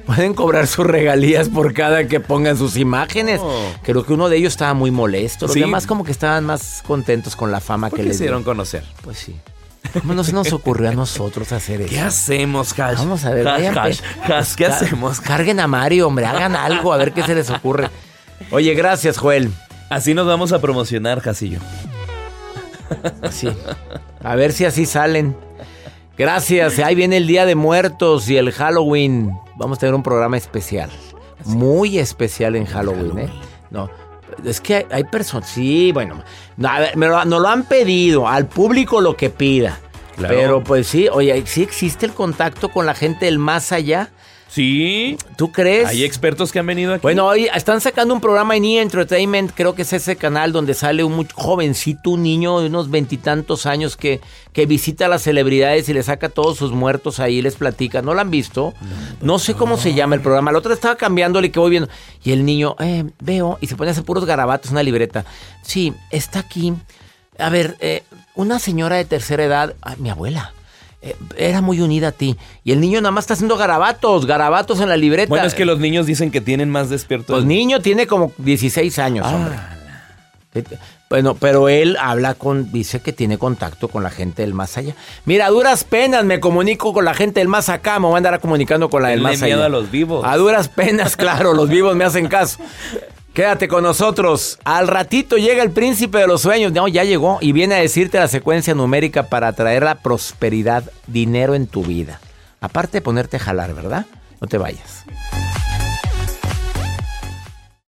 pueden 0.06 0.34
cobrar 0.34 0.66
sus 0.66 0.86
regalías 0.86 1.48
por 1.48 1.72
cada 1.74 2.06
que 2.06 2.20
pongan 2.20 2.56
sus 2.56 2.76
imágenes. 2.76 3.40
Oh. 3.42 3.72
Creo 3.82 4.04
que 4.04 4.12
uno 4.12 4.28
de 4.28 4.36
ellos 4.36 4.52
estaba 4.52 4.74
muy 4.74 4.90
molesto, 4.90 5.46
los 5.46 5.54
Sí. 5.54 5.60
demás 5.60 5.86
como 5.86 6.04
que 6.04 6.12
estaban 6.12 6.44
más 6.44 6.82
contentos 6.86 7.36
con 7.36 7.50
la 7.50 7.60
fama 7.60 7.88
¿Por 7.90 7.98
que 7.98 8.02
qué 8.02 8.08
les 8.08 8.16
hicieron 8.16 8.40
dieron. 8.42 8.56
conocer? 8.56 8.84
Pues 9.02 9.18
sí. 9.18 9.36
¿Cómo 10.00 10.14
no 10.14 10.24
se 10.24 10.32
nos 10.32 10.52
ocurrió 10.52 10.88
a 10.88 10.92
nosotros 10.94 11.52
hacer 11.52 11.82
eso? 11.82 11.90
¿Qué 11.90 12.00
hacemos, 12.00 12.72
Hash? 12.78 12.98
Vamos 12.98 13.24
a 13.24 13.30
ver, 13.30 13.46
Hash, 13.46 13.54
vayan, 13.74 13.78
Hash, 13.78 14.00
pe- 14.26 14.32
Hash, 14.34 14.54
¿qué 14.54 14.66
hacemos? 14.66 15.20
Carguen 15.20 15.60
a 15.60 15.66
Mario, 15.66 16.06
hombre, 16.08 16.24
hagan 16.26 16.56
algo, 16.56 16.92
a 16.92 16.96
ver 16.96 17.12
qué 17.12 17.22
se 17.22 17.34
les 17.34 17.50
ocurre. 17.50 17.90
Oye, 18.50 18.74
gracias, 18.74 19.18
Joel. 19.18 19.50
Así 19.90 20.14
nos 20.14 20.26
vamos 20.26 20.52
a 20.52 20.60
promocionar, 20.60 21.20
Jasillo. 21.20 21.58
Sí. 23.30 23.48
A 24.22 24.34
ver 24.36 24.52
si 24.52 24.64
así 24.64 24.86
salen. 24.86 25.36
Gracias. 26.16 26.78
Ahí 26.78 26.94
viene 26.94 27.16
el 27.16 27.26
Día 27.26 27.46
de 27.46 27.54
Muertos 27.54 28.28
y 28.28 28.36
el 28.36 28.52
Halloween. 28.52 29.32
Vamos 29.56 29.78
a 29.78 29.80
tener 29.80 29.94
un 29.94 30.02
programa 30.02 30.36
especial. 30.36 30.90
Muy 31.44 31.98
especial 31.98 32.56
en 32.56 32.66
Halloween, 32.66 33.18
¿eh? 33.18 33.28
No. 33.70 33.90
Es 34.44 34.60
que 34.60 34.76
hay, 34.76 34.86
hay 34.90 35.04
personas. 35.04 35.48
Sí, 35.48 35.92
bueno. 35.92 36.22
No, 36.56 36.68
a 36.68 36.80
ver, 36.80 36.96
me 36.96 37.06
lo, 37.06 37.24
nos 37.24 37.40
lo 37.40 37.48
han 37.48 37.64
pedido. 37.64 38.28
Al 38.28 38.46
público 38.46 39.00
lo 39.00 39.16
que 39.16 39.30
pida. 39.30 39.78
Claro. 40.16 40.34
Pero 40.34 40.64
pues 40.64 40.86
sí, 40.86 41.08
oye, 41.08 41.42
sí 41.46 41.62
existe 41.62 42.06
el 42.06 42.12
contacto 42.12 42.68
con 42.68 42.86
la 42.86 42.94
gente 42.94 43.24
del 43.24 43.38
más 43.38 43.72
allá. 43.72 44.10
Sí. 44.48 45.16
¿Tú 45.36 45.50
crees? 45.50 45.88
Hay 45.88 46.04
expertos 46.04 46.52
que 46.52 46.60
han 46.60 46.66
venido 46.66 46.94
aquí. 46.94 47.02
Bueno, 47.02 47.26
hoy 47.26 47.48
están 47.52 47.80
sacando 47.80 48.14
un 48.14 48.20
programa 48.20 48.56
en 48.56 48.64
E! 48.64 48.80
Entertainment, 48.80 49.50
creo 49.52 49.74
que 49.74 49.82
es 49.82 49.92
ese 49.92 50.14
canal 50.14 50.52
donde 50.52 50.74
sale 50.74 51.02
un 51.02 51.16
muy 51.16 51.26
jovencito, 51.34 52.10
un 52.10 52.22
niño 52.22 52.60
de 52.60 52.68
unos 52.68 52.88
veintitantos 52.88 53.66
años 53.66 53.96
que, 53.96 54.20
que 54.52 54.66
visita 54.66 55.06
a 55.06 55.08
las 55.08 55.22
celebridades 55.22 55.88
y 55.88 55.92
le 55.92 56.04
saca 56.04 56.28
todos 56.28 56.56
sus 56.56 56.70
muertos 56.70 57.18
ahí 57.18 57.38
y 57.38 57.42
les 57.42 57.56
platica. 57.56 58.00
¿No 58.00 58.14
lo 58.14 58.20
han 58.20 58.30
visto? 58.30 58.74
No 59.20 59.40
sé 59.40 59.54
cómo 59.54 59.76
se 59.76 59.92
llama 59.92 60.14
el 60.14 60.20
programa. 60.20 60.52
La 60.52 60.58
otra 60.58 60.74
estaba 60.74 60.94
cambiándole 60.94 61.50
que 61.50 61.58
voy 61.58 61.70
viendo. 61.70 61.88
Y 62.22 62.30
el 62.30 62.44
niño, 62.44 62.76
eh, 62.78 63.04
veo, 63.20 63.58
y 63.60 63.66
se 63.66 63.74
pone 63.74 63.90
a 63.90 63.92
hacer 63.92 64.04
puros 64.04 64.24
garabatos 64.24 64.70
en 64.70 64.74
una 64.74 64.84
libreta. 64.84 65.24
Sí, 65.62 65.92
está 66.10 66.38
aquí. 66.38 66.72
A 67.38 67.50
ver, 67.50 67.76
eh, 67.80 68.04
una 68.36 68.60
señora 68.60 68.96
de 68.96 69.04
tercera 69.04 69.44
edad, 69.44 69.74
ah, 69.82 69.96
mi 69.98 70.10
abuela. 70.10 70.52
Eh, 71.04 71.16
Era 71.36 71.60
muy 71.60 71.80
unida 71.80 72.08
a 72.08 72.12
ti. 72.12 72.36
Y 72.64 72.72
el 72.72 72.80
niño 72.80 73.00
nada 73.00 73.10
más 73.12 73.24
está 73.24 73.34
haciendo 73.34 73.56
garabatos, 73.56 74.26
garabatos 74.26 74.80
en 74.80 74.88
la 74.88 74.96
libreta. 74.96 75.28
Bueno, 75.28 75.46
es 75.46 75.54
que 75.54 75.64
los 75.64 75.78
niños 75.78 76.06
dicen 76.06 76.30
que 76.30 76.40
tienen 76.40 76.70
más 76.70 76.90
despierto. 76.90 77.32
Pues 77.34 77.44
niño 77.44 77.80
tiene 77.80 78.06
como 78.06 78.32
16 78.38 78.98
años, 78.98 79.26
Ah. 79.28 79.34
hombre. 79.34 79.54
Eh, 80.54 80.64
Bueno, 81.10 81.34
pero 81.34 81.68
él 81.68 81.96
habla 82.00 82.34
con, 82.34 82.72
dice 82.72 83.00
que 83.00 83.12
tiene 83.12 83.38
contacto 83.38 83.86
con 83.88 84.02
la 84.02 84.10
gente 84.10 84.42
del 84.42 84.54
más 84.54 84.76
allá. 84.78 84.94
Mira, 85.26 85.46
a 85.46 85.50
duras 85.50 85.84
penas 85.84 86.24
me 86.24 86.40
comunico 86.40 86.92
con 86.92 87.04
la 87.04 87.14
gente 87.14 87.38
del 87.40 87.48
más 87.48 87.68
acá, 87.68 88.00
me 88.00 88.06
voy 88.06 88.14
a 88.14 88.16
andar 88.16 88.40
comunicando 88.40 88.88
con 88.90 89.02
la 89.02 89.10
del 89.10 89.20
más 89.20 89.40
miedo 89.40 89.58
allá. 89.58 89.66
a 89.66 89.68
los 89.68 89.90
vivos. 89.92 90.24
A 90.26 90.36
duras 90.36 90.68
penas, 90.68 91.16
claro, 91.24 91.52
los 91.54 91.68
vivos 91.68 91.94
me 91.94 92.04
hacen 92.04 92.26
caso. 92.26 92.58
Quédate 93.34 93.66
con 93.66 93.82
nosotros. 93.82 94.60
Al 94.62 94.86
ratito 94.86 95.36
llega 95.36 95.64
el 95.64 95.72
príncipe 95.72 96.18
de 96.18 96.28
los 96.28 96.42
sueños. 96.42 96.70
No, 96.70 96.86
ya 96.86 97.02
llegó 97.02 97.38
y 97.40 97.50
viene 97.50 97.74
a 97.74 97.80
decirte 97.80 98.16
la 98.20 98.28
secuencia 98.28 98.76
numérica 98.76 99.24
para 99.24 99.52
traer 99.52 99.82
la 99.82 99.96
prosperidad, 99.96 100.84
dinero 101.08 101.56
en 101.56 101.66
tu 101.66 101.82
vida. 101.82 102.20
Aparte 102.60 102.98
de 102.98 103.02
ponerte 103.02 103.38
a 103.38 103.40
jalar, 103.40 103.74
¿verdad? 103.74 104.06
No 104.40 104.46
te 104.46 104.56
vayas. 104.56 105.04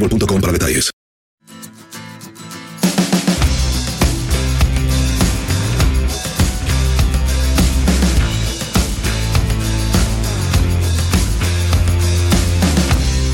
boostmobile.com 0.00 0.52
detalles. 0.52 0.90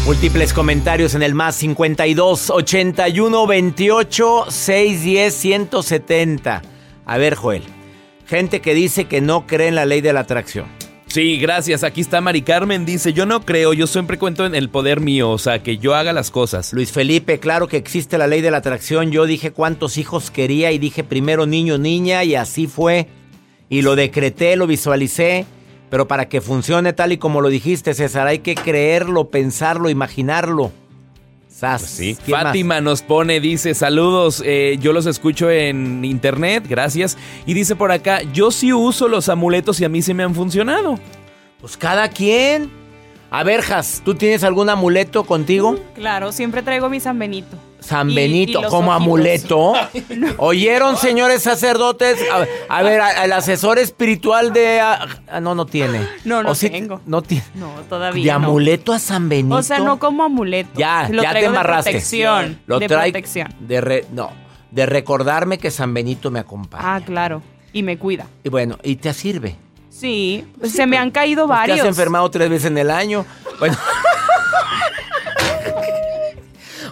Múltiples 0.04 0.52
comentarios 0.52 1.14
en 1.14 1.22
el 1.22 1.32
más 1.34 1.54
52 1.56 2.50
81 2.50 3.46
28 3.46 4.46
610 4.48 5.34
170. 5.34 6.62
A 7.06 7.18
ver, 7.18 7.34
Joel. 7.34 7.62
Gente 8.26 8.60
que 8.60 8.74
dice 8.74 9.06
que 9.06 9.20
no 9.20 9.46
cree 9.46 9.68
en 9.68 9.74
la 9.74 9.86
ley 9.86 10.00
de 10.00 10.12
la 10.12 10.20
atracción. 10.20 10.81
Sí, 11.12 11.36
gracias. 11.36 11.84
Aquí 11.84 12.00
está 12.00 12.22
Mari 12.22 12.40
Carmen. 12.40 12.86
Dice, 12.86 13.12
yo 13.12 13.26
no 13.26 13.44
creo, 13.44 13.74
yo 13.74 13.86
siempre 13.86 14.16
cuento 14.16 14.46
en 14.46 14.54
el 14.54 14.70
poder 14.70 15.00
mío, 15.00 15.28
o 15.28 15.36
sea, 15.36 15.62
que 15.62 15.76
yo 15.76 15.94
haga 15.94 16.14
las 16.14 16.30
cosas. 16.30 16.72
Luis 16.72 16.90
Felipe, 16.90 17.38
claro 17.38 17.68
que 17.68 17.76
existe 17.76 18.16
la 18.16 18.26
ley 18.26 18.40
de 18.40 18.50
la 18.50 18.56
atracción. 18.56 19.10
Yo 19.10 19.26
dije 19.26 19.50
cuántos 19.50 19.98
hijos 19.98 20.30
quería 20.30 20.72
y 20.72 20.78
dije 20.78 21.04
primero 21.04 21.44
niño, 21.44 21.76
niña 21.76 22.24
y 22.24 22.34
así 22.34 22.66
fue. 22.66 23.08
Y 23.68 23.82
lo 23.82 23.94
decreté, 23.94 24.56
lo 24.56 24.66
visualicé. 24.66 25.44
Pero 25.90 26.08
para 26.08 26.30
que 26.30 26.40
funcione 26.40 26.94
tal 26.94 27.12
y 27.12 27.18
como 27.18 27.42
lo 27.42 27.50
dijiste, 27.50 27.92
César, 27.92 28.26
hay 28.26 28.38
que 28.38 28.54
creerlo, 28.54 29.28
pensarlo, 29.28 29.90
imaginarlo. 29.90 30.72
Sas. 31.62 31.82
Sí. 31.82 32.16
Fátima 32.28 32.80
nos 32.80 33.02
pone, 33.02 33.38
dice, 33.38 33.72
saludos, 33.74 34.42
eh, 34.44 34.78
yo 34.80 34.92
los 34.92 35.06
escucho 35.06 35.48
en 35.48 36.04
internet, 36.04 36.64
gracias. 36.68 37.16
Y 37.46 37.54
dice 37.54 37.76
por 37.76 37.92
acá, 37.92 38.22
yo 38.32 38.50
sí 38.50 38.72
uso 38.72 39.06
los 39.06 39.28
amuletos 39.28 39.78
y 39.78 39.84
a 39.84 39.88
mí 39.88 40.02
se 40.02 40.12
me 40.12 40.24
han 40.24 40.34
funcionado. 40.34 40.98
Pues 41.60 41.76
cada 41.76 42.08
quien. 42.08 42.68
A 43.30 43.44
ver, 43.44 43.62
Jas, 43.62 44.02
¿tú 44.04 44.16
tienes 44.16 44.42
algún 44.42 44.70
amuleto 44.70 45.22
contigo? 45.22 45.78
Claro, 45.94 46.32
siempre 46.32 46.64
traigo 46.64 46.88
mi 46.88 46.98
San 46.98 47.16
Benito. 47.20 47.56
San 47.82 48.14
Benito, 48.14 48.60
y 48.60 48.64
como 48.64 48.90
ojitos. 48.90 49.02
amuleto. 49.02 49.72
¿Oyeron, 50.38 50.96
señores 50.96 51.42
sacerdotes? 51.42 52.18
A, 52.68 52.78
a 52.78 52.82
ver, 52.82 53.00
a- 53.00 53.24
el 53.24 53.32
asesor 53.32 53.78
espiritual 53.78 54.52
de... 54.52 54.80
ah, 54.80 55.06
no, 55.40 55.54
no 55.54 55.66
tiene. 55.66 56.06
No, 56.24 56.42
no 56.42 56.50
O 56.50 56.54
tengo. 56.54 57.00
No 57.06 57.20
tiene. 57.22 57.44
No, 57.54 57.72
todavía 57.88 58.34
¿De 58.34 58.40
no. 58.40 58.46
amuleto 58.46 58.92
a 58.92 58.98
San 58.98 59.28
Benito? 59.28 59.56
O 59.56 59.62
sea, 59.62 59.78
no 59.80 59.98
como 59.98 60.22
amuleto. 60.24 60.70
Ya, 60.78 61.08
Lo 61.10 61.22
ya 61.22 61.32
te 61.32 61.44
embarraste. 61.44 61.90
De 61.90 61.94
protección. 61.94 62.60
Lo 62.66 62.78
de 62.78 62.86
trae 62.88 63.10
protección. 63.12 63.52
De 63.60 63.80
re- 63.80 64.06
no, 64.12 64.30
de 64.70 64.86
recordarme 64.86 65.58
que 65.58 65.70
San 65.70 65.92
Benito 65.92 66.30
me 66.30 66.38
acompaña. 66.38 66.94
Ah, 66.96 67.00
claro. 67.04 67.42
Y 67.72 67.82
me 67.82 67.98
cuida. 67.98 68.26
Y 68.44 68.48
bueno, 68.50 68.78
y 68.82 68.96
te 68.96 69.12
sirve. 69.14 69.56
Sí, 69.90 70.44
se 70.64 70.86
me 70.86 70.96
han 70.96 71.10
caído 71.10 71.46
Pues 71.46 71.56
Te 71.56 71.60
varios. 71.68 71.80
has 71.80 71.86
enfermado 71.86 72.30
tres 72.30 72.48
veces 72.50 72.66
en 72.70 72.78
el 72.78 72.90
año. 72.90 73.24
Bueno. 73.58 73.76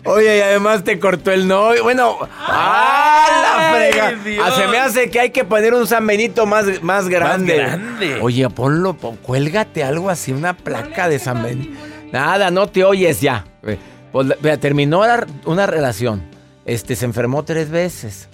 Oye, 0.04 0.38
y 0.38 0.40
además 0.40 0.82
te 0.84 0.98
cortó 0.98 1.30
el 1.30 1.46
novio. 1.46 1.82
Bueno, 1.82 2.16
¡ah, 2.38 3.26
la 3.42 3.70
frega! 3.76 4.14
Ah, 4.44 4.50
se 4.56 4.66
me 4.68 4.78
hace 4.78 5.10
que 5.10 5.20
hay 5.20 5.30
que 5.30 5.44
poner 5.44 5.74
un 5.74 5.86
San 5.86 6.06
Benito 6.06 6.46
más, 6.46 6.82
más 6.82 7.08
grande. 7.08 7.56
grande. 7.56 8.18
Oye, 8.22 8.48
ponlo, 8.50 8.94
pon- 8.94 9.16
cuélgate 9.16 9.84
algo 9.84 10.10
así, 10.10 10.32
una 10.32 10.54
placa 10.56 11.08
de 11.08 11.18
San 11.18 11.42
Benito. 11.42 11.78
Nada, 12.12 12.50
no 12.50 12.66
te 12.66 12.84
oyes 12.84 13.20
ya. 13.20 13.44
Eh, 13.66 13.78
Pues, 14.12 14.26
vea, 14.40 14.56
terminó 14.58 15.06
la- 15.06 15.26
una 15.44 15.66
relación. 15.66 16.22
Este, 16.64 16.96
se 16.96 17.04
enfermó 17.04 17.44
tres 17.44 17.70
veces. 17.70 18.28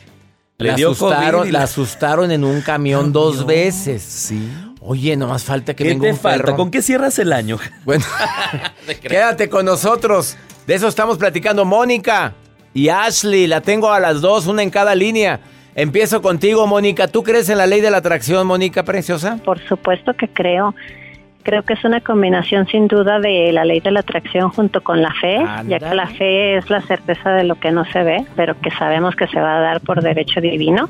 Le 0.58 0.70
la 0.70 0.74
dio 0.76 0.92
asustaron, 0.92 1.40
COVID 1.40 1.52
la 1.52 1.58
la- 1.58 1.64
asustaron 1.66 2.30
en 2.30 2.44
un 2.44 2.62
camión 2.62 3.12
dos 3.12 3.44
veces. 3.44 4.02
Sí. 4.02 4.50
Oye, 4.80 5.16
nomás 5.16 5.42
falta 5.44 5.74
que 5.74 5.82
¿Qué 5.84 5.90
venga 5.90 6.04
te 6.04 6.10
un 6.12 6.16
falta? 6.18 6.44
perro. 6.44 6.56
¿Con 6.56 6.70
qué 6.70 6.80
cierras 6.80 7.18
el 7.18 7.32
año? 7.32 7.58
Bueno, 7.84 8.04
quédate 9.02 9.48
con 9.50 9.66
nosotros. 9.66 10.36
De 10.66 10.74
eso 10.74 10.88
estamos 10.88 11.16
platicando. 11.16 11.64
Mónica 11.64 12.34
y 12.74 12.88
Ashley, 12.88 13.46
la 13.46 13.60
tengo 13.60 13.92
a 13.92 14.00
las 14.00 14.20
dos, 14.20 14.46
una 14.46 14.62
en 14.62 14.70
cada 14.70 14.94
línea. 14.94 15.40
Empiezo 15.76 16.22
contigo, 16.22 16.66
Mónica. 16.66 17.06
¿Tú 17.06 17.22
crees 17.22 17.48
en 17.48 17.58
la 17.58 17.66
ley 17.66 17.80
de 17.80 17.90
la 17.90 17.98
atracción, 17.98 18.46
Mónica 18.46 18.82
Preciosa? 18.82 19.38
Por 19.44 19.60
supuesto 19.68 20.14
que 20.14 20.28
creo. 20.28 20.74
Creo 21.42 21.62
que 21.62 21.74
es 21.74 21.84
una 21.84 22.00
combinación 22.00 22.66
sin 22.66 22.88
duda 22.88 23.20
de 23.20 23.52
la 23.52 23.64
ley 23.64 23.78
de 23.78 23.92
la 23.92 24.00
atracción 24.00 24.50
junto 24.50 24.82
con 24.82 25.00
la 25.00 25.14
fe, 25.14 25.38
ya 25.68 25.78
que 25.78 25.94
la 25.94 26.08
fe 26.08 26.56
es 26.56 26.68
la 26.68 26.80
certeza 26.80 27.30
de 27.30 27.44
lo 27.44 27.54
que 27.54 27.70
no 27.70 27.84
se 27.84 28.02
ve, 28.02 28.26
pero 28.34 28.60
que 28.60 28.72
sabemos 28.72 29.14
que 29.14 29.28
se 29.28 29.40
va 29.40 29.58
a 29.58 29.60
dar 29.60 29.80
por 29.80 30.02
derecho 30.02 30.40
divino. 30.40 30.88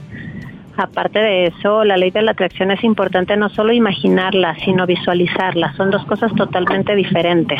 Aparte 0.76 1.18
de 1.18 1.46
eso, 1.46 1.84
la 1.84 1.96
ley 1.96 2.10
de 2.10 2.22
la 2.22 2.32
atracción 2.32 2.70
es 2.70 2.84
importante 2.84 3.36
no 3.36 3.48
solo 3.48 3.72
imaginarla, 3.72 4.56
sino 4.64 4.86
visualizarla. 4.86 5.74
Son 5.76 5.90
dos 5.90 6.04
cosas 6.04 6.34
totalmente 6.34 6.94
diferentes. 6.94 7.58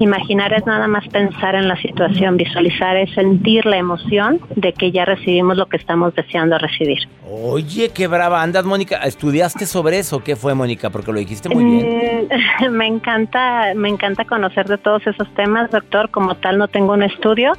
Imaginar 0.00 0.52
es 0.52 0.66
nada 0.66 0.86
más 0.88 1.06
pensar 1.08 1.54
en 1.54 1.68
la 1.68 1.76
situación, 1.76 2.36
visualizar 2.36 2.96
es 2.96 3.12
sentir 3.14 3.66
la 3.66 3.78
emoción 3.78 4.40
de 4.54 4.72
que 4.72 4.92
ya 4.92 5.04
recibimos 5.04 5.56
lo 5.56 5.66
que 5.66 5.76
estamos 5.76 6.14
deseando 6.14 6.58
recibir. 6.58 6.98
Oye, 7.30 7.90
qué 7.90 8.06
brava 8.06 8.42
andas, 8.42 8.64
Mónica. 8.64 8.98
¿Estudiaste 8.98 9.66
sobre 9.66 9.98
eso? 9.98 10.22
¿Qué 10.22 10.34
fue, 10.34 10.54
Mónica? 10.54 10.90
Porque 10.90 11.12
lo 11.12 11.18
dijiste 11.18 11.48
muy 11.48 11.64
bien. 11.64 12.28
Mm, 12.28 12.70
me 12.70 12.86
encanta, 12.86 13.72
me 13.74 13.88
encanta 13.88 14.24
conocer 14.24 14.66
de 14.66 14.78
todos 14.78 15.06
esos 15.06 15.32
temas, 15.34 15.70
doctor. 15.70 16.10
Como 16.10 16.36
tal, 16.36 16.58
no 16.58 16.68
tengo 16.68 16.92
un 16.92 17.02
estudio, 17.02 17.52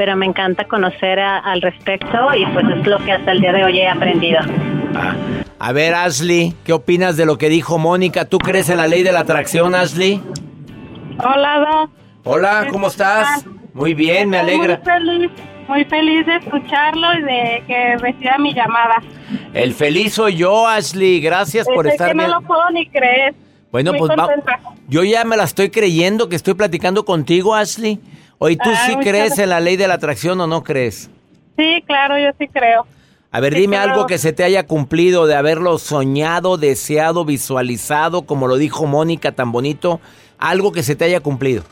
pero 0.00 0.16
me 0.16 0.24
encanta 0.24 0.64
conocer 0.64 1.20
a- 1.20 1.40
al 1.40 1.60
respecto 1.60 2.16
y 2.34 2.46
pues 2.54 2.64
es 2.74 2.86
lo 2.86 2.96
que 3.04 3.12
hasta 3.12 3.32
el 3.32 3.42
día 3.42 3.52
de 3.52 3.64
hoy 3.64 3.80
he 3.80 3.86
aprendido. 3.86 4.38
Ah. 4.96 5.14
A 5.58 5.72
ver, 5.72 5.92
Ashley, 5.94 6.54
¿qué 6.64 6.72
opinas 6.72 7.18
de 7.18 7.26
lo 7.26 7.36
que 7.36 7.50
dijo 7.50 7.76
Mónica? 7.76 8.24
¿Tú 8.24 8.38
crees 8.38 8.70
en 8.70 8.78
la 8.78 8.86
ley 8.86 9.02
de 9.02 9.12
la 9.12 9.20
atracción, 9.20 9.74
Ashley? 9.74 10.22
Hola, 11.18 11.58
Doc. 11.58 11.90
Hola, 12.24 12.66
¿cómo 12.70 12.86
estás? 12.86 13.44
Muy 13.74 13.92
bien, 13.92 14.30
me 14.30 14.38
alegra. 14.38 14.76
Muy 14.78 14.86
feliz, 14.86 15.30
muy 15.68 15.84
feliz 15.84 16.24
de 16.24 16.36
escucharlo 16.36 17.06
y 17.18 17.22
de 17.22 17.62
que 17.66 17.96
reciba 17.98 18.38
mi 18.38 18.54
llamada. 18.54 19.02
El 19.52 19.74
feliz 19.74 20.14
soy 20.14 20.36
yo, 20.36 20.66
Ashley. 20.66 21.20
Gracias 21.20 21.66
por 21.66 21.86
Es 21.86 21.92
estar 21.92 22.08
que 22.08 22.14
no 22.14 22.22
bien. 22.22 22.30
lo 22.30 22.40
puedo 22.40 22.70
ni 22.72 22.86
creer. 22.88 23.34
Bueno, 23.70 23.90
Muy 23.92 23.98
pues 23.98 24.12
va- 24.18 24.28
yo 24.88 25.04
ya 25.04 25.24
me 25.24 25.36
la 25.36 25.44
estoy 25.44 25.68
creyendo 25.68 26.30
que 26.30 26.36
estoy 26.36 26.54
platicando 26.54 27.04
contigo, 27.04 27.54
Ashley. 27.54 28.00
Oye, 28.42 28.56
¿tú 28.56 28.70
Ay, 28.70 28.76
sí 28.94 28.96
crees 28.96 29.38
en 29.38 29.50
la 29.50 29.60
ley 29.60 29.76
de 29.76 29.86
la 29.86 29.94
atracción 29.94 30.40
o 30.40 30.46
no 30.46 30.64
crees? 30.64 31.10
Sí, 31.58 31.84
claro, 31.86 32.18
yo 32.18 32.30
sí 32.38 32.48
creo. 32.48 32.86
A 33.30 33.38
ver, 33.38 33.52
Sí, 33.52 33.60
dime 33.60 33.76
claro. 33.76 33.92
algo 33.92 34.06
que 34.06 34.16
se 34.16 34.32
te 34.32 34.42
haya 34.44 34.66
cumplido 34.66 35.26
de 35.26 35.34
haberlo 35.36 35.76
soñado, 35.78 36.56
deseado, 36.56 37.26
visualizado, 37.26 38.22
como 38.22 38.48
lo 38.48 38.56
dijo 38.56 38.86
Mónica 38.86 39.32
tan 39.32 39.52
bonito, 39.52 40.00
algo 40.38 40.72
que 40.72 40.82
se 40.82 40.96
te 40.96 41.04
haya 41.04 41.20
cumplido. 41.20 41.64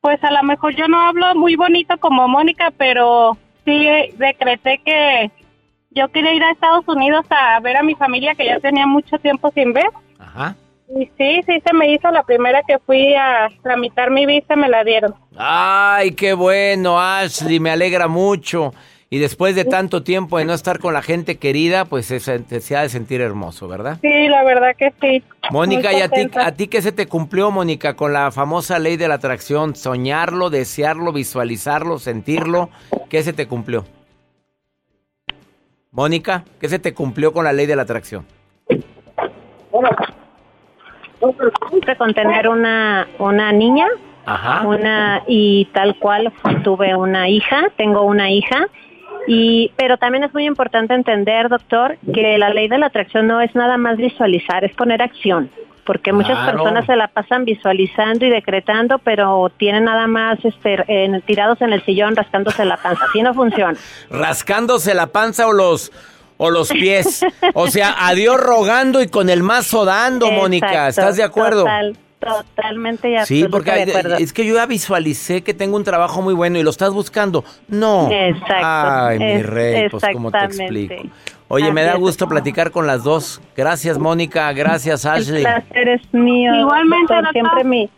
Pues 0.00 0.24
a 0.24 0.30
lo 0.32 0.42
mejor 0.42 0.74
yo 0.74 0.88
no 0.88 1.00
hablo 1.02 1.34
muy 1.34 1.54
bonito 1.54 1.98
como 1.98 2.28
Mónica, 2.28 2.72
pero 2.78 3.36
sí 3.66 3.86
decreté 4.16 4.80
que 4.84 5.30
yo 5.90 6.08
quería 6.08 6.32
ir 6.32 6.42
a 6.44 6.50
Estados 6.52 6.88
Unidos 6.88 7.26
a 7.28 7.60
ver 7.60 7.76
a 7.76 7.82
mi 7.82 7.94
familia 7.94 8.34
que 8.34 8.46
ya 8.46 8.58
tenía 8.58 8.86
mucho 8.86 9.18
tiempo 9.18 9.52
sin 9.54 9.74
ver. 9.74 9.90
Ajá. 10.18 10.56
Y 10.88 11.06
sí, 11.18 11.40
sí 11.46 11.62
se 11.66 11.72
me 11.74 11.90
hizo 11.92 12.10
la 12.10 12.22
primera 12.24 12.62
que 12.66 12.78
fui 12.78 13.14
a 13.14 13.48
tramitar 13.62 14.10
mi 14.10 14.26
visa, 14.26 14.54
me 14.54 14.68
la 14.68 14.84
dieron. 14.84 15.14
Ay, 15.36 16.12
qué 16.12 16.34
bueno, 16.34 17.00
Ashley, 17.00 17.58
me 17.58 17.70
alegra 17.70 18.06
mucho. 18.06 18.72
Y 19.10 19.18
después 19.18 19.54
de 19.54 19.64
tanto 19.64 20.02
tiempo 20.02 20.38
de 20.38 20.44
no 20.44 20.52
estar 20.54 20.78
con 20.80 20.92
la 20.92 21.00
gente 21.00 21.36
querida, 21.36 21.84
pues 21.84 22.06
se, 22.06 22.18
se- 22.20 22.60
se 22.60 22.76
ha 22.76 22.82
de 22.82 22.88
sentir 22.88 23.20
hermoso, 23.20 23.68
¿verdad? 23.68 23.98
Sí, 24.02 24.28
la 24.28 24.42
verdad 24.44 24.74
que 24.76 24.92
sí. 25.00 25.22
Mónica, 25.50 25.90
Muy 25.92 26.00
¿y 26.00 26.02
a 26.02 26.08
ti, 26.08 26.30
a 26.34 26.52
ti 26.52 26.66
qué 26.68 26.82
se 26.82 26.90
te 26.92 27.06
cumplió, 27.06 27.50
Mónica, 27.50 27.94
con 27.94 28.12
la 28.12 28.30
famosa 28.32 28.78
ley 28.78 28.96
de 28.96 29.06
la 29.08 29.14
atracción? 29.14 29.76
Soñarlo, 29.76 30.50
desearlo, 30.50 31.12
visualizarlo, 31.12 31.98
sentirlo. 31.98 32.70
¿Qué 33.08 33.22
se 33.22 33.32
te 33.32 33.46
cumplió? 33.46 33.84
Mónica, 35.92 36.44
¿qué 36.60 36.68
se 36.68 36.78
te 36.80 36.92
cumplió 36.92 37.32
con 37.32 37.44
la 37.44 37.52
ley 37.52 37.66
de 37.66 37.76
la 37.76 37.82
atracción? 37.82 38.26
Siempre 41.70 41.96
con 41.96 42.12
tener 42.14 42.48
una, 42.48 43.06
una 43.18 43.52
niña, 43.52 43.86
Ajá. 44.26 44.66
una 44.66 45.22
y 45.26 45.66
tal 45.72 45.96
cual 45.98 46.32
tuve 46.62 46.94
una 46.96 47.28
hija, 47.28 47.68
tengo 47.76 48.02
una 48.02 48.30
hija. 48.30 48.68
Y, 49.26 49.72
pero 49.76 49.96
también 49.96 50.24
es 50.24 50.34
muy 50.34 50.44
importante 50.46 50.92
entender, 50.92 51.48
doctor, 51.48 51.96
que 52.12 52.36
la 52.36 52.50
ley 52.50 52.68
de 52.68 52.76
la 52.78 52.86
atracción 52.86 53.26
no 53.26 53.40
es 53.40 53.54
nada 53.54 53.78
más 53.78 53.96
visualizar, 53.96 54.64
es 54.64 54.74
poner 54.74 55.00
acción. 55.00 55.50
Porque 55.86 56.12
muchas 56.14 56.38
Claro. 56.38 56.52
personas 56.58 56.86
se 56.86 56.96
la 56.96 57.08
pasan 57.08 57.44
visualizando 57.44 58.24
y 58.24 58.30
decretando, 58.30 58.98
pero 59.00 59.50
tienen 59.58 59.84
nada 59.84 60.06
más 60.06 60.42
este, 60.42 60.82
en- 60.88 61.20
tirados 61.22 61.60
en 61.60 61.72
el 61.74 61.82
sillón 61.84 62.16
rascándose 62.16 62.64
la 62.64 62.78
panza. 62.78 63.04
Así 63.06 63.22
no 63.22 63.34
funciona. 63.34 63.78
Rascándose 64.10 64.94
la 64.94 65.08
panza 65.08 65.46
o 65.46 65.52
los 65.52 65.90
o 66.44 66.50
los 66.50 66.68
pies. 66.70 67.24
O 67.54 67.68
sea, 67.68 67.94
a 68.06 68.14
Dios 68.14 68.38
rogando 68.40 69.02
y 69.02 69.08
con 69.08 69.28
el 69.30 69.42
mazo 69.42 69.84
dando, 69.84 70.30
Mónica. 70.30 70.88
¿Estás 70.88 71.16
de 71.16 71.22
acuerdo? 71.22 71.62
Total, 71.62 71.96
totalmente 72.20 73.10
y 73.10 73.26
Sí, 73.26 73.46
porque 73.50 73.72
de 73.72 73.82
acuerdo. 73.82 74.16
es 74.16 74.32
que 74.32 74.46
yo 74.46 74.54
ya 74.54 74.66
visualicé 74.66 75.42
que 75.42 75.54
tengo 75.54 75.76
un 75.76 75.84
trabajo 75.84 76.22
muy 76.22 76.34
bueno 76.34 76.58
y 76.58 76.62
lo 76.62 76.70
estás 76.70 76.90
buscando. 76.92 77.44
No. 77.68 78.08
Exacto, 78.10 78.54
Ay, 78.66 79.18
mi 79.18 79.42
rey, 79.42 79.88
pues 79.90 80.02
cómo 80.12 80.30
te 80.30 80.44
explico. 80.44 80.94
Oye, 81.48 81.70
me 81.72 81.82
da 81.82 81.94
gusto 81.96 82.26
platicar 82.28 82.70
con 82.70 82.86
las 82.86 83.04
dos. 83.04 83.40
Gracias, 83.56 83.98
Mónica. 83.98 84.50
Gracias, 84.52 85.04
El 85.04 85.10
Ashley. 85.12 85.42
placer 85.42 85.88
es 85.88 86.02
mío. 86.14 86.54
Igualmente, 86.54 87.14
doctor. 87.14 87.32
siempre 87.32 87.64
mi 87.64 87.90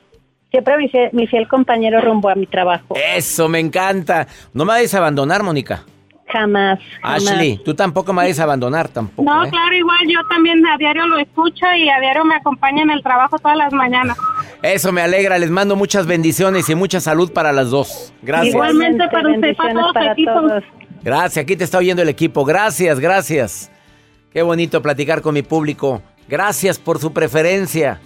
siempre 0.50 0.76
mi 0.78 0.88
fiel, 0.88 1.10
mi 1.12 1.26
fiel 1.26 1.46
compañero 1.48 2.00
rumbo 2.00 2.28
a 2.28 2.34
mi 2.34 2.46
trabajo. 2.46 2.94
Eso, 3.14 3.48
me 3.48 3.60
encanta. 3.60 4.26
No 4.52 4.64
me 4.64 4.72
vayas 4.72 4.94
a 4.94 4.98
abandonar, 4.98 5.42
Mónica. 5.42 5.84
Jamás. 6.28 6.80
jamás. 7.00 7.28
Ashley, 7.28 7.58
tú 7.58 7.74
tampoco 7.74 8.12
me 8.12 8.22
vayas 8.22 8.40
a 8.40 8.44
abandonar, 8.44 8.88
tampoco. 8.88 9.22
No, 9.22 9.44
¿eh? 9.44 9.50
claro, 9.50 9.74
igual 9.74 9.98
yo 10.08 10.18
también 10.28 10.66
a 10.66 10.76
diario 10.76 11.06
lo 11.06 11.18
escucho 11.18 11.66
y 11.76 11.88
a 11.88 12.00
diario 12.00 12.24
me 12.24 12.34
acompaña 12.34 12.82
en 12.82 12.90
el 12.90 13.02
trabajo 13.02 13.38
todas 13.38 13.56
las 13.56 13.72
mañanas. 13.72 14.16
Eso 14.62 14.92
me 14.92 15.00
alegra. 15.00 15.38
Les 15.38 15.50
mando 15.50 15.76
muchas 15.76 16.06
bendiciones 16.06 16.68
y 16.68 16.74
mucha 16.74 17.00
salud 17.00 17.32
para 17.32 17.52
las 17.52 17.70
dos. 17.70 18.12
Gracias. 18.22 18.54
Igualmente 18.54 19.08
para 19.08 19.30
usted, 19.30 19.56
para 19.56 20.14
todos. 20.14 20.64
Gracias, 21.02 21.42
aquí 21.42 21.56
te 21.56 21.64
está 21.64 21.78
oyendo 21.78 22.02
el 22.02 22.08
equipo. 22.08 22.44
Gracias, 22.44 22.98
gracias. 22.98 23.70
Qué 24.32 24.42
bonito 24.42 24.82
platicar 24.82 25.22
con 25.22 25.34
mi 25.34 25.42
público. 25.42 26.02
Gracias 26.28 26.78
por 26.78 26.98
su 26.98 27.12
preferencia. 27.12 28.00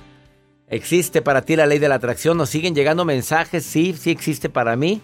¿Existe 0.68 1.22
para 1.22 1.42
ti 1.42 1.56
la 1.56 1.66
ley 1.66 1.78
de 1.78 1.88
la 1.88 1.96
atracción? 1.96 2.36
¿Nos 2.36 2.50
siguen 2.50 2.74
llegando 2.74 3.04
mensajes? 3.04 3.64
Sí, 3.64 3.94
sí 3.98 4.10
existe 4.10 4.48
para 4.48 4.76
mí. 4.76 5.00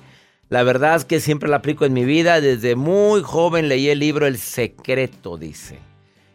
La 0.48 0.62
verdad 0.62 0.96
es 0.96 1.04
que 1.04 1.20
siempre 1.20 1.48
la 1.48 1.56
aplico 1.56 1.84
en 1.84 1.92
mi 1.92 2.04
vida. 2.04 2.40
Desde 2.40 2.76
muy 2.76 3.22
joven 3.22 3.68
leí 3.68 3.88
el 3.88 3.98
libro 3.98 4.26
El 4.26 4.38
Secreto, 4.38 5.36
dice. 5.36 5.78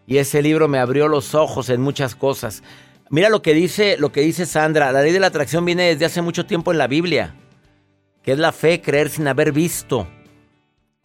Y 0.06 0.18
ese 0.18 0.42
libro 0.42 0.68
me 0.68 0.80
abrió 0.80 1.08
los 1.08 1.36
ojos 1.36 1.70
en 1.70 1.82
muchas 1.82 2.16
cosas. 2.16 2.64
Mira 3.10 3.30
lo 3.30 3.42
que 3.42 3.54
dice, 3.54 3.98
lo 3.98 4.12
que 4.12 4.22
dice 4.22 4.46
Sandra. 4.46 4.92
La 4.92 5.02
ley 5.02 5.14
de 5.14 5.20
la 5.20 5.28
atracción 5.28 5.64
viene 5.64 5.84
desde 5.84 6.06
hace 6.06 6.22
mucho 6.22 6.46
tiempo 6.46 6.72
en 6.72 6.78
la 6.78 6.88
Biblia. 6.88 7.36
Que 8.22 8.34
es 8.34 8.40
la 8.40 8.52
fe, 8.52 8.82
creer 8.82 9.10
sin 9.10 9.28
haber 9.28 9.52
visto. 9.52 10.08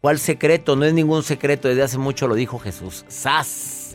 ¿Cuál 0.00 0.18
secreto? 0.18 0.76
No 0.76 0.84
es 0.84 0.92
ningún 0.92 1.22
secreto, 1.22 1.68
desde 1.68 1.82
hace 1.82 1.98
mucho 1.98 2.28
lo 2.28 2.34
dijo 2.34 2.58
Jesús. 2.58 3.04
¡Sas! 3.08 3.85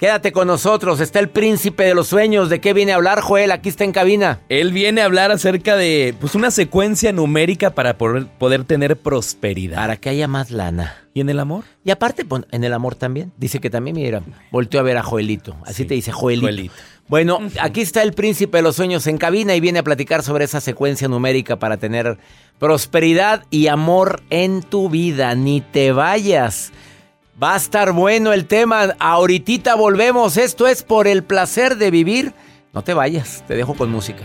Quédate 0.00 0.32
con 0.32 0.46
nosotros, 0.46 0.98
está 1.00 1.18
el 1.18 1.28
príncipe 1.28 1.84
de 1.84 1.94
los 1.94 2.08
sueños. 2.08 2.48
¿De 2.48 2.58
qué 2.58 2.72
viene 2.72 2.92
a 2.92 2.94
hablar, 2.94 3.20
Joel? 3.20 3.50
Aquí 3.52 3.68
está 3.68 3.84
en 3.84 3.92
cabina. 3.92 4.40
Él 4.48 4.72
viene 4.72 5.02
a 5.02 5.04
hablar 5.04 5.30
acerca 5.30 5.76
de 5.76 6.14
pues 6.18 6.34
una 6.34 6.50
secuencia 6.50 7.12
numérica 7.12 7.74
para 7.74 7.98
poder, 7.98 8.26
poder 8.38 8.64
tener 8.64 8.96
prosperidad. 8.96 9.76
Para 9.76 9.98
que 9.98 10.08
haya 10.08 10.26
más 10.26 10.50
lana. 10.50 10.96
¿Y 11.12 11.20
en 11.20 11.28
el 11.28 11.38
amor? 11.38 11.64
Y 11.84 11.90
aparte, 11.90 12.24
en 12.50 12.64
el 12.64 12.72
amor 12.72 12.94
también. 12.94 13.30
Dice 13.36 13.60
que 13.60 13.68
también, 13.68 13.96
mira, 13.96 14.22
volteó 14.50 14.80
a 14.80 14.84
ver 14.84 14.96
a 14.96 15.02
Joelito. 15.02 15.54
Así 15.66 15.82
Sí, 15.82 15.84
te 15.84 15.92
dice 15.92 16.12
Joelito. 16.12 16.46
Joelito. 16.46 16.74
Bueno, 17.06 17.38
aquí 17.60 17.82
está 17.82 18.02
el 18.02 18.14
príncipe 18.14 18.56
de 18.56 18.62
los 18.62 18.76
sueños 18.76 19.06
en 19.06 19.18
cabina 19.18 19.54
y 19.54 19.60
viene 19.60 19.80
a 19.80 19.82
platicar 19.82 20.22
sobre 20.22 20.46
esa 20.46 20.62
secuencia 20.62 21.08
numérica 21.08 21.58
para 21.58 21.76
tener 21.76 22.16
prosperidad 22.58 23.44
y 23.50 23.66
amor 23.66 24.22
en 24.30 24.62
tu 24.62 24.88
vida. 24.88 25.34
Ni 25.34 25.60
te 25.60 25.92
vayas. 25.92 26.72
Va 27.42 27.54
a 27.54 27.56
estar 27.56 27.92
bueno 27.92 28.34
el 28.34 28.46
tema. 28.46 28.94
Ahorita 28.98 29.74
volvemos. 29.74 30.36
Esto 30.36 30.66
es 30.66 30.82
por 30.82 31.06
el 31.06 31.22
placer 31.22 31.76
de 31.76 31.90
vivir. 31.90 32.34
No 32.74 32.82
te 32.82 32.92
vayas. 32.92 33.42
Te 33.46 33.54
dejo 33.54 33.74
con 33.74 33.90
música. 33.90 34.24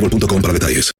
boostmobile.com 0.00 0.42
para 0.42 0.54
detalles. 0.54 0.92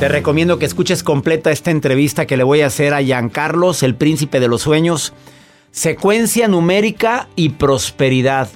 Te 0.00 0.08
recomiendo 0.08 0.58
que 0.58 0.66
escuches 0.66 1.02
completa 1.02 1.50
esta 1.50 1.70
entrevista 1.70 2.26
que 2.26 2.36
le 2.36 2.44
voy 2.44 2.60
a 2.60 2.66
hacer 2.66 2.92
a 2.92 3.00
Giancarlos, 3.00 3.82
el 3.82 3.94
príncipe 3.94 4.40
de 4.40 4.48
los 4.48 4.60
sueños. 4.60 5.14
Secuencia 5.70 6.48
numérica 6.48 7.28
y 7.34 7.50
prosperidad. 7.50 8.50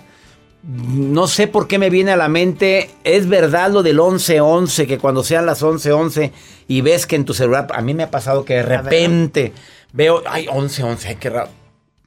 No 0.62 1.26
sé 1.26 1.46
por 1.46 1.66
qué 1.66 1.79
me 1.79 1.88
viene 1.88 2.11
a 2.11 2.18
la 2.18 2.29
mente, 2.29 2.90
es 3.05 3.26
verdad 3.26 3.70
lo 3.70 3.83
del 3.83 3.96
1111, 3.96 4.87
que 4.87 4.98
cuando 4.98 5.24
sean 5.24 5.46
las 5.46 5.62
1111 5.62 6.33
y 6.68 6.83
ves 6.83 7.07
que 7.07 7.16
en 7.16 7.24
tu 7.24 7.33
celular, 7.33 7.68
a 7.72 7.81
mí 7.81 7.94
me 7.94 8.03
ha 8.03 8.11
pasado 8.11 8.44
que 8.44 8.57
de 8.57 8.62
repente 8.62 9.55
veo, 9.94 10.22
ay, 10.26 10.42
1111, 10.42 11.09
ay, 11.09 11.16
qué 11.16 11.31
raro. 11.31 11.60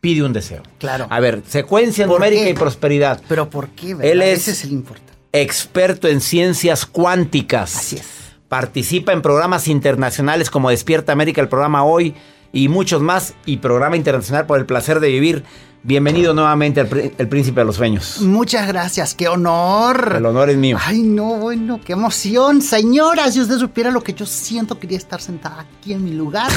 Pide 0.03 0.21
un 0.21 0.33
deseo. 0.33 0.61
Claro. 0.79 1.07
A 1.09 1.21
ver, 1.21 1.43
secuencia 1.47 2.05
¿Por 2.05 2.15
numérica 2.19 2.43
qué? 2.43 2.49
y 2.49 2.53
prosperidad. 2.55 3.21
Pero 3.29 3.49
¿por 3.49 3.69
qué? 3.69 3.93
verdad? 3.95 4.11
Él 4.11 4.21
es, 4.21 4.39
Ese 4.41 4.51
es 4.51 4.63
el 4.65 4.73
importante. 4.73 5.13
experto 5.31 6.09
en 6.09 6.19
ciencias 6.19 6.85
cuánticas. 6.85 7.73
Así 7.77 7.95
es. 7.95 8.05
Participa 8.49 9.13
en 9.13 9.21
programas 9.21 9.69
internacionales 9.69 10.49
como 10.49 10.69
Despierta 10.71 11.13
América, 11.13 11.39
el 11.39 11.47
programa 11.47 11.85
Hoy 11.85 12.15
y 12.51 12.67
muchos 12.67 13.01
más, 13.01 13.33
y 13.45 13.57
programa 13.57 13.95
internacional 13.95 14.45
por 14.45 14.59
el 14.59 14.65
placer 14.65 14.99
de 14.99 15.07
vivir. 15.07 15.45
Bienvenido 15.83 16.33
nuevamente 16.33 16.81
al 16.81 17.13
el 17.17 17.29
Príncipe 17.29 17.61
de 17.61 17.65
los 17.65 17.77
Sueños. 17.77 18.19
Muchas 18.19 18.67
gracias, 18.67 19.15
qué 19.15 19.29
honor. 19.29 20.15
El 20.17 20.25
honor 20.25 20.49
es 20.49 20.57
mío. 20.57 20.77
Ay, 20.83 21.01
no, 21.01 21.35
bueno, 21.37 21.79
qué 21.83 21.93
emoción. 21.93 22.61
Señora, 22.61 23.31
si 23.31 23.39
usted 23.39 23.57
supiera 23.57 23.89
lo 23.89 24.03
que 24.03 24.13
yo 24.13 24.25
siento, 24.25 24.77
quería 24.77 24.97
estar 24.97 25.21
sentada 25.21 25.61
aquí 25.79 25.93
en 25.93 26.03
mi 26.03 26.11
lugar. 26.11 26.51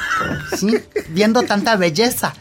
sí, 0.58 0.76
viendo 1.08 1.40
tanta 1.44 1.76
belleza. 1.76 2.34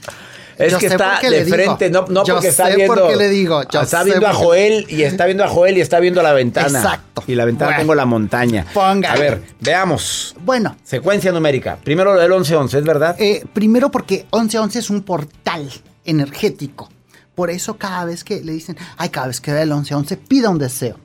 Es 0.59 0.73
Yo 0.73 0.77
que 0.77 0.87
está 0.87 1.19
de 1.21 1.43
digo. 1.45 1.55
frente, 1.55 1.89
no, 1.89 2.05
no 2.09 2.25
Yo 2.25 2.33
porque 2.35 2.49
está 2.49 2.67
viendo. 2.69 2.93
por 3.07 3.15
le 3.17 3.29
digo. 3.29 3.63
Yo 3.71 3.81
está 3.81 4.03
viendo 4.03 4.27
a 4.27 4.33
Joel 4.33 4.85
y 4.89 5.03
está 5.03 5.25
viendo 5.25 5.43
a 5.45 5.47
Joel 5.47 5.77
y 5.77 5.81
está 5.81 5.99
viendo 6.01 6.21
la 6.21 6.33
ventana. 6.33 6.79
Exacto. 6.79 7.23
Y 7.27 7.35
la 7.35 7.45
ventana 7.45 7.69
Bueno. 7.71 7.81
tengo 7.81 7.95
la 7.95 8.05
montaña. 8.05 8.65
Póngale. 8.73 9.07
A 9.07 9.15
ver, 9.19 9.41
veamos. 9.61 10.35
Bueno, 10.43 10.75
Secuencia 10.83 11.31
numérica. 11.31 11.77
Primero 11.83 12.13
lo 12.13 12.19
del 12.19 12.29
1111, 12.29 12.77
¿es 12.77 12.83
verdad? 12.83 13.15
eh, 13.19 13.45
primero 13.53 13.89
porque 13.89 14.25
1111 14.33 14.79
es 14.79 14.89
un 14.89 15.01
portal 15.03 15.69
energético. 16.03 16.89
Por 17.35 17.49
eso 17.49 17.77
cada 17.77 18.03
vez 18.03 18.25
que 18.25 18.41
le 18.43 18.51
dicen, 18.51 18.75
ay, 18.97 19.09
cada 19.09 19.27
vez 19.27 19.39
que 19.39 19.53
ve 19.53 19.61
el 19.61 19.69
1111, 19.69 20.17
pida 20.17 20.49
un 20.49 20.57
deseo. 20.59 20.99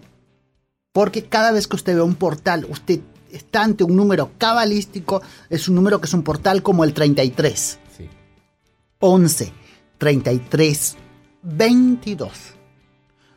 Porque 0.93 1.25
cada 1.25 1.53
vez 1.53 1.69
que 1.69 1.77
usted 1.77 1.95
ve 1.95 2.03
un 2.03 2.17
portal, 2.17 2.67
usted 2.69 2.99
está 3.31 3.63
ante 3.63 3.85
un 3.85 3.95
número 3.97 4.31
cabalístico, 4.39 5.23
es 5.51 5.69
un 5.69 5.75
número 5.77 6.01
que 6.01 6.07
es 6.07 6.15
un 6.15 6.23
portal 6.25 6.63
como 6.63 6.83
el 6.85 6.93
33. 6.93 7.79
Sí. 9.01 9.07
11, 9.07 9.53
33, 9.99 10.97
22. 11.43 12.31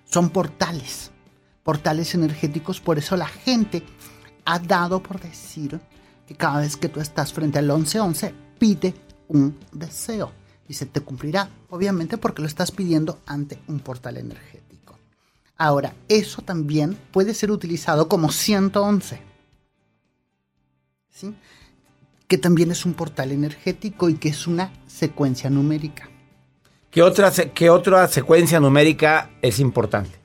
Son 0.06 0.30
portales, 0.30 1.12
portales 1.64 2.16
energéticos, 2.16 2.80
por 2.80 2.98
eso 2.98 3.18
la 3.18 3.28
gente 3.28 3.84
ha 4.46 4.60
dado 4.60 5.04
por 5.04 5.20
decir 5.20 5.80
que 6.26 6.36
cada 6.36 6.62
vez 6.62 6.78
que 6.78 6.90
tú 6.90 7.00
estás 7.00 7.34
frente 7.34 7.60
al 7.60 7.66
1111, 7.66 8.34
pide 8.58 8.94
un 9.28 9.58
deseo 9.72 10.32
y 10.68 10.74
se 10.74 10.86
te 10.86 11.02
cumplirá, 11.02 11.50
obviamente 11.70 12.18
porque 12.18 12.42
lo 12.42 12.48
estás 12.48 12.72
pidiendo 12.72 13.20
ante 13.26 13.60
un 13.68 13.80
portal 13.80 14.18
energético. 14.18 14.98
Ahora, 15.58 15.94
eso 16.08 16.42
también 16.42 16.98
puede 17.12 17.34
ser 17.34 17.52
utilizado 17.52 18.08
como 18.08 18.32
111. 18.32 19.22
¿Sí? 21.10 21.34
Que 22.28 22.38
también 22.38 22.72
es 22.72 22.86
un 22.86 22.94
portal 22.94 23.32
energético 23.32 24.10
y 24.10 24.16
que 24.16 24.30
es 24.30 24.48
una 24.48 24.72
secuencia 24.88 25.50
numérica. 25.50 26.10
¿Qué 26.92 27.02
otra, 27.02 27.32
qué 27.32 27.70
otra 27.70 28.08
secuencia 28.08 28.60
numérica 28.60 29.30
es 29.42 29.60
importante? 29.60 30.18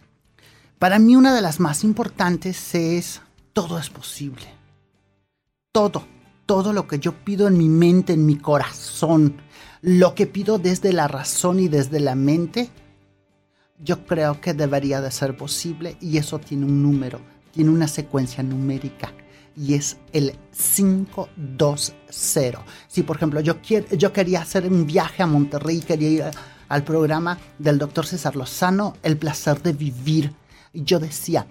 Para 0.79 0.99
mí 0.99 1.15
una 1.15 1.35
de 1.35 1.43
las 1.43 1.61
más 1.61 1.85
importantes 1.85 2.75
es 2.75 3.21
todo 3.53 3.79
es 3.79 3.91
posible. 3.91 4.47
Todo, 5.71 6.05
todo 6.47 6.73
lo 6.73 6.89
que 6.89 6.99
yo 6.99 7.13
pido 7.13 7.47
en 7.47 7.57
mi 7.57 7.69
mente, 7.69 8.15
en 8.15 8.27
mi 8.27 8.37
corazón, 8.37 9.37
lo 9.81 10.15
que 10.15 10.27
pido 10.27 10.59
desde 10.59 10.93
la 10.93 11.09
razón 11.09 11.61
y 11.61 11.69
desde 11.69 12.01
la 12.01 12.15
mente, 12.15 12.71
yo 13.79 14.07
creo 14.07 14.41
que 14.41 14.55
debería 14.55 15.01
de 15.01 15.11
ser 15.11 15.37
posible 15.37 15.97
y 16.01 16.19
eso 16.19 16.39
tiene 16.39 16.65
un 16.65 16.83
número, 16.83 17.21
tiene 17.53 17.71
una 17.71 17.89
secuencia 17.89 18.43
numérica 18.43 19.13
y 19.57 19.75
es 19.75 19.99
el 20.13 20.39
520. 20.51 22.59
Si 22.89 23.03
por 23.03 23.17
ejemplo 23.17 23.41
yo, 23.41 23.61
quiero, 23.61 23.95
yo 23.97 24.13
quería 24.13 24.43
hacer 24.43 24.67
un 24.67 24.87
viaje 24.87 25.23
a 25.23 25.27
Monterrey, 25.27 25.81
quería 25.81 26.09
ir 26.09 26.25
al 26.69 26.85
programa 26.85 27.39
del 27.59 27.79
doctor 27.79 28.07
César 28.07 28.37
Lozano, 28.37 28.97
El 29.03 29.19
placer 29.19 29.63
de 29.63 29.73
vivir, 29.73 30.35
yo 30.73 30.99
decía, 30.99 31.47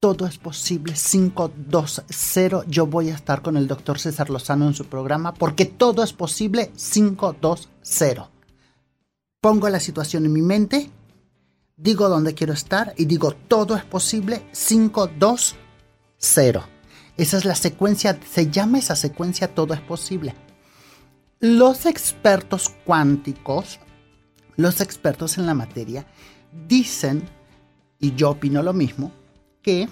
todo 0.00 0.26
es 0.26 0.38
posible, 0.38 0.94
520, 0.94 2.64
yo 2.68 2.86
voy 2.86 3.10
a 3.10 3.14
estar 3.14 3.42
con 3.42 3.56
el 3.56 3.66
doctor 3.66 3.98
César 3.98 4.30
Lozano 4.30 4.66
en 4.66 4.74
su 4.74 4.86
programa, 4.86 5.32
porque 5.32 5.64
todo 5.64 6.02
es 6.02 6.12
posible, 6.12 6.70
520. 6.76 8.22
Pongo 9.40 9.68
la 9.68 9.80
situación 9.80 10.26
en 10.26 10.32
mi 10.32 10.42
mente, 10.42 10.90
digo 11.76 12.08
dónde 12.08 12.34
quiero 12.34 12.52
estar 12.52 12.94
y 12.96 13.04
digo 13.04 13.32
todo 13.32 13.76
es 13.76 13.84
posible, 13.84 14.46
520. 14.52 16.75
Esa 17.16 17.38
es 17.38 17.44
la 17.44 17.54
secuencia, 17.54 18.18
se 18.30 18.50
llama 18.50 18.78
esa 18.78 18.96
secuencia 18.96 19.54
todo 19.54 19.72
es 19.72 19.80
posible. 19.80 20.34
Los 21.40 21.86
expertos 21.86 22.70
cuánticos, 22.84 23.78
los 24.56 24.80
expertos 24.80 25.38
en 25.38 25.46
la 25.46 25.54
materia, 25.54 26.06
dicen, 26.68 27.22
y 27.98 28.14
yo 28.14 28.30
opino 28.30 28.62
lo 28.62 28.72
mismo, 28.72 29.12
que 29.62 29.88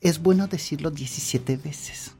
es 0.00 0.22
bueno 0.22 0.46
decirlo 0.46 0.90
17 0.90 1.56
veces, 1.58 2.12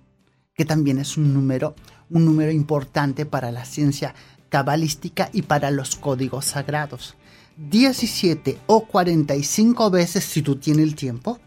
que 0.55 0.65
también 0.65 0.99
es 0.99 1.17
un 1.17 1.33
número, 1.33 1.75
un 2.11 2.25
número 2.25 2.51
importante 2.51 3.27
para 3.27 3.51
la 3.51 3.65
ciencia 3.65 4.15
cabalística 4.49 5.31
y 5.33 5.43
para 5.43 5.71
los 5.71 5.97
códigos 5.97 6.47
sagrados. 6.47 7.15
17 7.57 8.59
o 8.67 8.87
45 8.87 9.91
veces 9.91 10.25
si 10.25 10.43
tú 10.43 10.57
tienes 10.57 10.85
el 10.85 10.95
tiempo, 10.95 11.39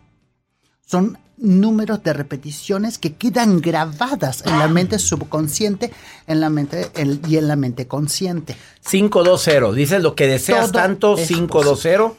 son 0.86 1.19
números 1.41 2.04
de 2.04 2.13
repeticiones 2.13 2.97
que 2.97 3.15
quedan 3.15 3.62
grabadas 3.62 4.43
en 4.45 4.58
la 4.60 4.67
mente 4.67 4.99
subconsciente 4.99 5.91
en 6.28 6.41
la 6.41 6.49
mente, 6.49 6.89
el- 6.95 7.21
y 7.28 7.38
en 7.38 7.47
la 7.47 7.56
mente 7.56 7.88
consciente. 7.88 8.56
520. 8.89 9.73
Dices 9.75 10.04
lo 10.04 10.15
que 10.15 10.28
deseas 10.28 10.71
Todo 10.71 10.82
tanto, 10.82 11.17
es 11.17 11.28
520. 11.28 12.15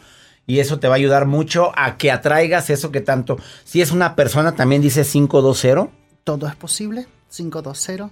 Y 0.47 0.59
eso 0.59 0.81
te 0.81 0.89
va 0.89 0.95
a 0.95 0.97
ayudar 0.97 1.27
mucho 1.27 1.71
a 1.77 1.97
que 1.97 2.11
atraigas 2.11 2.71
eso 2.71 2.91
que 2.91 3.01
tanto. 3.01 3.37
Si 3.65 3.81
es 3.83 3.93
una 3.93 4.17
persona, 4.17 4.57
también 4.57 4.83
dice 4.83 5.05
520. 5.05 5.91
Todo 6.25 6.49
es 6.49 6.57
posible. 6.57 7.07
520. 7.31 8.11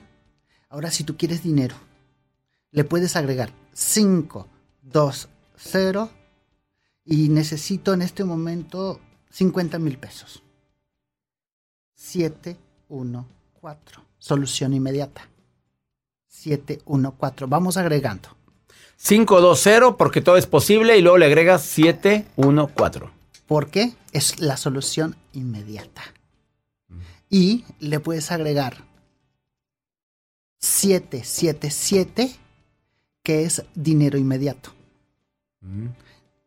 Ahora, 0.71 0.91
si 0.91 1.03
tú 1.05 1.17
quieres 1.17 1.43
dinero, 1.43 1.75
le 2.71 2.85
puedes 2.85 3.17
agregar 3.17 3.51
520 3.75 6.11
y 7.05 7.29
necesito 7.31 7.95
en 7.95 8.03
este 8.03 8.23
momento 8.25 9.01
50 9.31 9.79
mil 9.79 9.99
pesos. 9.99 10.43
714. 11.99 14.01
Solución 14.19 14.73
inmediata. 14.73 15.29
714. 16.29 17.47
Vamos 17.47 17.77
agregando. 17.77 18.29
520 18.97 19.97
porque 19.99 20.21
todo 20.21 20.37
es 20.37 20.47
posible 20.47 20.97
y 20.97 21.03
luego 21.03 21.19
le 21.19 21.27
agregas 21.27 21.63
714. 21.63 23.11
Porque 23.47 23.95
es 24.13 24.41
la 24.41 24.57
solución 24.57 25.17
inmediata. 25.33 26.03
Y 27.29 27.65
le 27.81 28.01
puedes 28.01 28.31
agregar 28.31 28.85
777, 30.61 32.35
que 33.23 33.45
es 33.45 33.65
dinero 33.75 34.19
inmediato. 34.19 34.73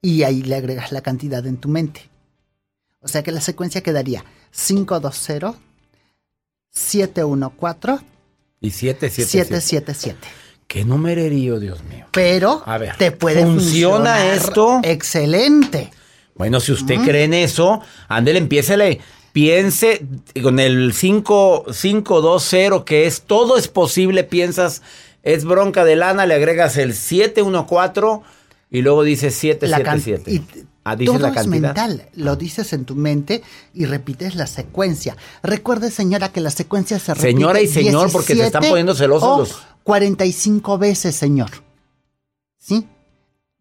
Y 0.01 0.23
ahí 0.23 0.41
le 0.41 0.55
agregas 0.55 0.91
la 0.91 1.01
cantidad 1.01 1.45
en 1.45 1.57
tu 1.57 1.69
mente. 1.69 2.09
O 3.01 3.07
sea 3.07 3.21
que 3.21 3.31
la 3.31 3.41
secuencia 3.41 3.81
quedaría 3.81 4.23
520, 4.51 5.57
714 6.69 8.05
y 8.61 8.69
777. 8.71 9.25
777. 9.45 10.17
Qué 10.67 10.85
numererío, 10.85 11.59
Dios 11.59 11.83
mío. 11.83 12.05
Pero 12.11 12.63
A 12.65 12.77
ver, 12.77 12.95
te 12.97 13.11
puede 13.11 13.43
¿funciona 13.43 14.13
funcionar 14.15 14.25
esto? 14.37 14.79
Excelente. 14.83 15.91
Bueno, 16.35 16.59
si 16.61 16.71
usted 16.71 16.95
Ujú. 16.95 17.05
cree 17.05 17.23
en 17.25 17.33
eso, 17.33 17.81
ándele, 18.07 18.39
empiécele. 18.39 18.99
Piense 19.33 20.05
con 20.41 20.59
el 20.59 20.93
5, 20.93 21.65
520, 21.71 22.83
que 22.85 23.05
es 23.05 23.21
todo 23.23 23.57
es 23.57 23.67
posible, 23.67 24.23
piensas, 24.23 24.81
es 25.23 25.45
bronca 25.45 25.83
de 25.85 25.95
lana, 25.95 26.25
le 26.25 26.33
agregas 26.35 26.77
el 26.77 26.93
714 26.93 28.21
y 28.69 28.81
luego 28.81 29.01
can- 29.03 30.01
777. 30.01 30.31
y 30.31 30.43
Ah, 30.83 30.97
todo 30.97 31.19
la 31.19 31.29
es 31.29 31.47
mental, 31.47 32.09
lo 32.15 32.35
dices 32.35 32.73
en 32.73 32.85
tu 32.85 32.95
mente 32.95 33.43
y 33.73 33.85
repites 33.85 34.33
la 34.35 34.47
secuencia. 34.47 35.15
Recuerde, 35.43 35.91
señora, 35.91 36.31
que 36.31 36.41
la 36.41 36.49
secuencia 36.49 36.97
se 36.97 37.13
repite 37.13 37.27
Señora 37.33 37.61
y 37.61 37.67
señor, 37.67 38.11
porque 38.11 38.35
se 38.35 38.45
están 38.45 38.61
17 38.61 38.69
poniendo 38.69 38.95
celosos 38.95 39.37
los- 39.39 39.61
45 39.83 40.77
veces, 40.79 41.15
señor. 41.15 41.49
¿Sí? 42.57 42.87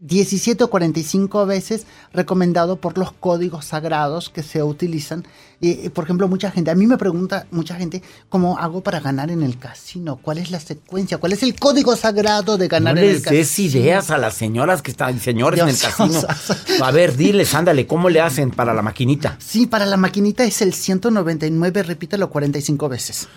17 0.03 0.65
o 0.65 0.71
45 0.71 1.45
veces 1.45 1.87
recomendado 2.15 2.77
por 2.77 2.97
los 2.97 3.13
códigos 3.13 3.67
sagrados 3.67 4.31
que 4.31 4.43
se 4.43 4.63
utilizan. 4.63 5.27
Y, 5.61 5.73
y, 5.73 5.89
por 5.91 6.05
ejemplo, 6.05 6.27
mucha 6.27 6.51
gente, 6.51 6.71
a 6.71 6.75
mí 6.75 6.87
me 6.87 6.97
pregunta 6.97 7.47
mucha 7.51 7.75
gente, 7.75 8.03
¿cómo 8.31 8.57
hago 8.59 8.81
para 8.81 9.01
ganar 9.01 9.31
en 9.31 9.43
el 9.43 9.59
casino? 9.59 10.17
¿Cuál 10.17 10.39
es 10.39 10.51
la 10.51 10.59
secuencia? 10.59 11.19
¿Cuál 11.19 11.35
es 11.35 11.43
el 11.43 11.55
código 11.55 11.95
sagrado 11.97 12.57
de 12.57 12.65
No 12.65 12.71
ganar 12.71 12.99
en 12.99 13.05
el 13.05 13.13
les 13.13 13.23
casino? 13.23 13.39
des 13.39 13.59
ideas 13.59 14.11
a 14.11 14.17
las 14.17 14.33
señoras 14.35 14.81
que 14.81 14.91
están, 14.91 15.21
señores 15.21 15.61
en 15.61 15.69
el 15.69 15.77
Dios, 15.77 15.95
casino. 15.95 16.23
A 16.83 16.91
ver, 16.93 17.15
diles, 17.17 17.55
ándale, 17.55 17.87
¿cómo 17.87 18.09
le 18.09 18.23
hacen 18.23 18.51
para 18.53 18.73
la 18.73 18.81
maquinita? 18.81 19.37
Sí, 19.39 19.67
para 19.67 19.85
la 19.85 19.99
maquinita 19.99 20.45
es 20.45 20.63
el 20.63 20.73
199, 20.73 21.83
repítelo 21.83 22.31
45 22.31 22.89
veces. 22.89 23.29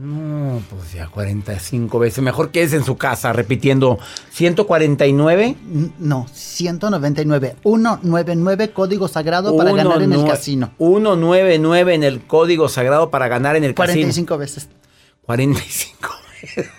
No, 0.00 0.62
pues 0.70 0.94
ya 0.94 1.08
45 1.08 1.98
veces. 1.98 2.24
Mejor 2.24 2.50
que 2.50 2.62
es 2.62 2.72
en 2.72 2.84
su 2.84 2.96
casa 2.96 3.34
repitiendo 3.34 3.98
149. 4.30 5.56
N- 5.70 5.90
No, 5.98 6.26
199. 6.32 7.56
199, 7.62 8.70
código 8.72 9.08
sagrado 9.08 9.54
para 9.58 9.72
Uno, 9.72 9.84
ganar 9.84 10.02
en 10.02 10.12
el 10.14 10.24
casino. 10.24 10.70
199 10.78 11.94
en 11.94 12.04
el 12.04 12.22
código 12.22 12.68
sagrado 12.70 13.10
para 13.10 13.28
ganar 13.28 13.56
en 13.56 13.64
el 13.64 13.74
casino. 13.74 13.92
45 13.94 14.38
veces. 14.38 14.68
45 15.26 16.08
veces. 16.42 16.70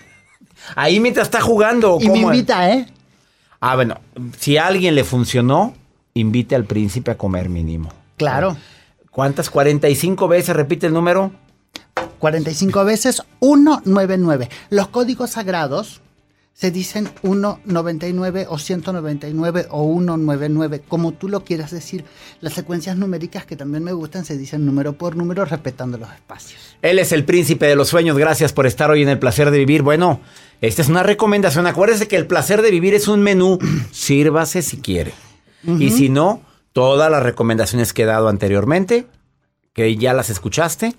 Ahí 0.76 1.00
mientras 1.00 1.28
está 1.28 1.42
jugando. 1.42 2.00
Y 2.02 2.10
me 2.10 2.20
invita, 2.20 2.72
¿eh? 2.74 2.88
Ah, 3.60 3.76
bueno, 3.76 4.00
si 4.40 4.58
a 4.58 4.66
alguien 4.66 4.96
le 4.96 5.04
funcionó, 5.04 5.76
invite 6.16 6.56
al 6.56 6.66
príncipe 6.66 7.12
a 7.12 7.18
comer 7.20 7.50
mínimo. 7.50 7.94
Claro. 8.18 8.58
¿Cuántas? 9.12 9.52
45 9.52 10.28
veces 10.28 10.56
repite 10.56 10.88
el 10.88 10.94
número. 10.94 11.32
45 12.22 12.86
veces 12.86 13.24
199. 13.42 14.48
Los 14.70 14.88
códigos 14.90 15.32
sagrados 15.32 16.02
se 16.54 16.70
dicen 16.70 17.10
199 17.22 18.46
o 18.48 18.60
199 18.60 19.68
o 19.72 19.92
199, 19.92 20.84
como 20.88 21.14
tú 21.14 21.30
lo 21.30 21.44
quieras 21.44 21.72
decir. 21.72 22.06
Las 22.40 22.54
secuencias 22.54 22.96
numéricas 22.96 23.48
que 23.48 23.56
también 23.56 23.84
me 23.84 23.94
gustan 23.94 24.24
se 24.24 24.38
dicen 24.38 24.68
número 24.68 24.94
por 24.94 25.16
número, 25.16 25.44
respetando 25.46 25.98
los 25.98 26.14
espacios. 26.14 26.78
Él 26.84 27.00
es 27.00 27.12
el 27.12 27.26
príncipe 27.26 27.66
de 27.66 27.76
los 27.76 27.90
sueños. 27.90 28.16
Gracias 28.16 28.54
por 28.54 28.68
estar 28.68 28.92
hoy 28.92 29.02
en 29.02 29.10
el 29.10 29.18
placer 29.18 29.50
de 29.50 29.58
vivir. 29.58 29.82
Bueno, 29.82 30.22
esta 30.62 30.84
es 30.84 30.90
una 30.90 31.02
recomendación. 31.02 31.66
Acuérdese 31.66 32.08
que 32.08 32.18
el 32.18 32.28
placer 32.28 32.62
de 32.62 32.70
vivir 32.70 32.94
es 32.94 33.08
un 33.08 33.24
menú. 33.24 33.58
Sírvase 33.92 34.62
si 34.62 34.78
quiere. 34.78 35.14
Y 35.80 35.90
si 35.90 36.10
no, 36.10 36.44
todas 36.72 37.10
las 37.10 37.24
recomendaciones 37.24 37.94
que 37.94 38.04
he 38.04 38.06
dado 38.06 38.30
anteriormente, 38.30 39.08
que 39.74 39.96
ya 39.96 40.14
las 40.14 40.30
escuchaste, 40.30 40.96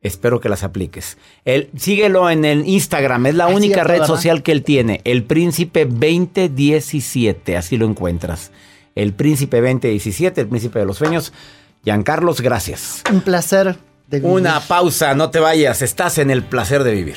espero 0.00 0.40
que 0.40 0.48
las 0.48 0.62
apliques. 0.62 1.18
Él, 1.44 1.70
síguelo 1.76 2.30
en 2.30 2.44
el 2.44 2.66
Instagram. 2.66 3.26
Es 3.26 3.34
la 3.34 3.48
única 3.48 3.84
red 3.84 4.04
social 4.04 4.42
que 4.42 4.52
él 4.52 4.62
tiene. 4.62 5.00
El 5.04 5.24
príncipe 5.24 5.84
2017. 5.86 7.56
Así 7.56 7.76
lo 7.76 7.86
encuentras. 7.86 8.50
El 8.94 9.12
príncipe 9.12 9.60
2017, 9.60 10.40
el 10.40 10.48
príncipe 10.48 10.78
de 10.80 10.84
los 10.84 10.98
sueños. 10.98 11.32
Giancarlos, 11.84 12.40
gracias. 12.40 13.02
Un 13.10 13.20
placer 13.20 13.76
de 14.08 14.18
vivir. 14.18 14.32
Una 14.32 14.60
pausa, 14.60 15.14
no 15.14 15.30
te 15.30 15.38
vayas, 15.38 15.82
estás 15.82 16.18
en 16.18 16.30
el 16.30 16.42
placer 16.42 16.82
de 16.82 16.92
vivir. 16.92 17.16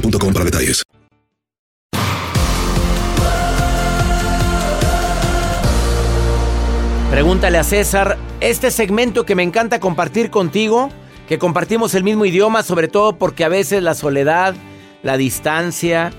para 0.00 0.44
detalles. 0.44 0.82
Pregúntale 7.10 7.56
a 7.56 7.64
César, 7.64 8.18
este 8.40 8.70
segmento 8.70 9.24
que 9.24 9.34
me 9.34 9.42
encanta 9.42 9.80
compartir 9.80 10.30
contigo, 10.30 10.90
que 11.28 11.38
compartimos 11.38 11.94
el 11.94 12.04
mismo 12.04 12.26
idioma, 12.26 12.62
sobre 12.62 12.88
todo 12.88 13.16
porque 13.16 13.44
a 13.44 13.48
veces 13.48 13.82
la 13.82 13.94
soledad, 13.94 14.54
la 15.02 15.16
distancia, 15.16 16.12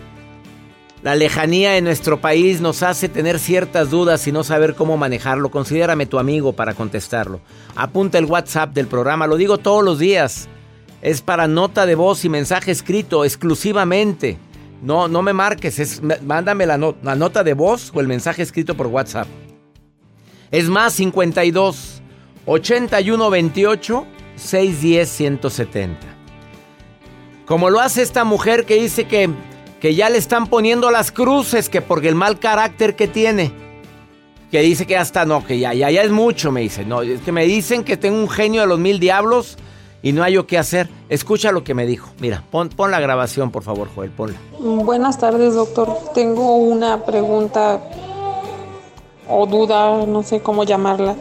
la 1.03 1.15
lejanía 1.15 1.77
en 1.77 1.83
nuestro 1.83 2.19
país 2.19 2.59
nos 2.59 2.81
hace 2.81 3.07
tener 3.07 3.37
ciertas 3.37 3.91
dudas 3.91 4.25
y 4.27 4.31
no 4.31 4.43
saber 4.43 4.73
cómo 4.73 4.97
manejarlo. 4.97 5.51
Considérame 5.51 6.07
tu 6.07 6.17
amigo 6.17 6.53
para 6.53 6.73
contestarlo. 6.73 7.41
Apunta 7.75 8.17
el 8.17 8.25
WhatsApp 8.25 8.73
del 8.73 8.87
programa, 8.87 9.27
lo 9.27 9.37
digo 9.37 9.59
todos 9.59 9.85
los 9.85 9.99
días. 9.99 10.49
Es 11.01 11.21
para 11.21 11.47
nota 11.47 11.85
de 11.85 11.95
voz 11.95 12.25
y 12.25 12.29
mensaje 12.29 12.71
escrito 12.71 13.23
exclusivamente. 13.23 14.37
No, 14.81 15.07
no 15.07 15.21
me 15.21 15.33
marques, 15.33 15.79
es, 15.79 16.01
mándame 16.23 16.65
la, 16.65 16.77
nota 16.77 17.43
de 17.43 17.53
voz 17.53 17.91
o 17.93 17.99
el 17.99 18.07
mensaje 18.07 18.43
escrito 18.43 18.75
por 18.75 18.87
WhatsApp. 18.87 19.27
Es 20.51 20.69
más 20.69 20.93
52 20.93 22.01
81 22.45 23.29
28 23.29 24.05
610 24.35 25.09
170. 25.09 25.99
Como 27.45 27.69
lo 27.69 27.79
hace 27.79 28.01
esta 28.01 28.23
mujer 28.23 28.65
que 28.65 28.75
dice 28.75 29.05
que, 29.05 29.29
que 29.79 29.95
ya 29.95 30.09
le 30.09 30.17
están 30.17 30.47
poniendo 30.47 30.91
las 30.91 31.11
cruces, 31.11 31.69
que 31.69 31.81
porque 31.81 32.09
el 32.09 32.15
mal 32.15 32.39
carácter 32.39 32.95
que 32.95 33.07
tiene. 33.07 33.51
Que 34.51 34.61
dice 34.61 34.85
que 34.85 34.97
hasta 34.97 35.25
no, 35.25 35.45
que 35.45 35.59
ya, 35.59 35.73
ya, 35.73 35.89
ya 35.89 36.03
es 36.03 36.11
mucho, 36.11 36.51
me 36.51 36.61
dice. 36.61 36.85
No, 36.85 37.01
es 37.01 37.21
que 37.21 37.31
me 37.31 37.45
dicen 37.45 37.83
que 37.83 37.97
tengo 37.97 38.17
un 38.17 38.29
genio 38.29 38.61
de 38.61 38.67
los 38.67 38.79
mil 38.79 38.99
diablos 38.99 39.57
y 40.01 40.11
no 40.11 40.23
hay 40.23 40.33
yo 40.33 40.47
qué 40.47 40.57
hacer. 40.57 40.89
Escucha 41.09 41.51
lo 41.51 41.63
que 41.63 41.73
me 41.73 41.85
dijo. 41.85 42.09
Mira, 42.19 42.43
pon, 42.51 42.69
pon 42.69 42.91
la 42.91 42.99
grabación, 42.99 43.51
por 43.51 43.63
favor, 43.63 43.89
Joel, 43.93 44.11
ponla. 44.11 44.37
Buenas 44.59 45.17
tardes, 45.17 45.55
doctor. 45.55 45.97
Tengo 46.13 46.55
una 46.55 47.03
pregunta 47.05 47.81
o 49.27 49.45
duda, 49.45 50.05
no 50.05 50.23
sé 50.23 50.41
cómo 50.41 50.63
llamarla. 50.63 51.15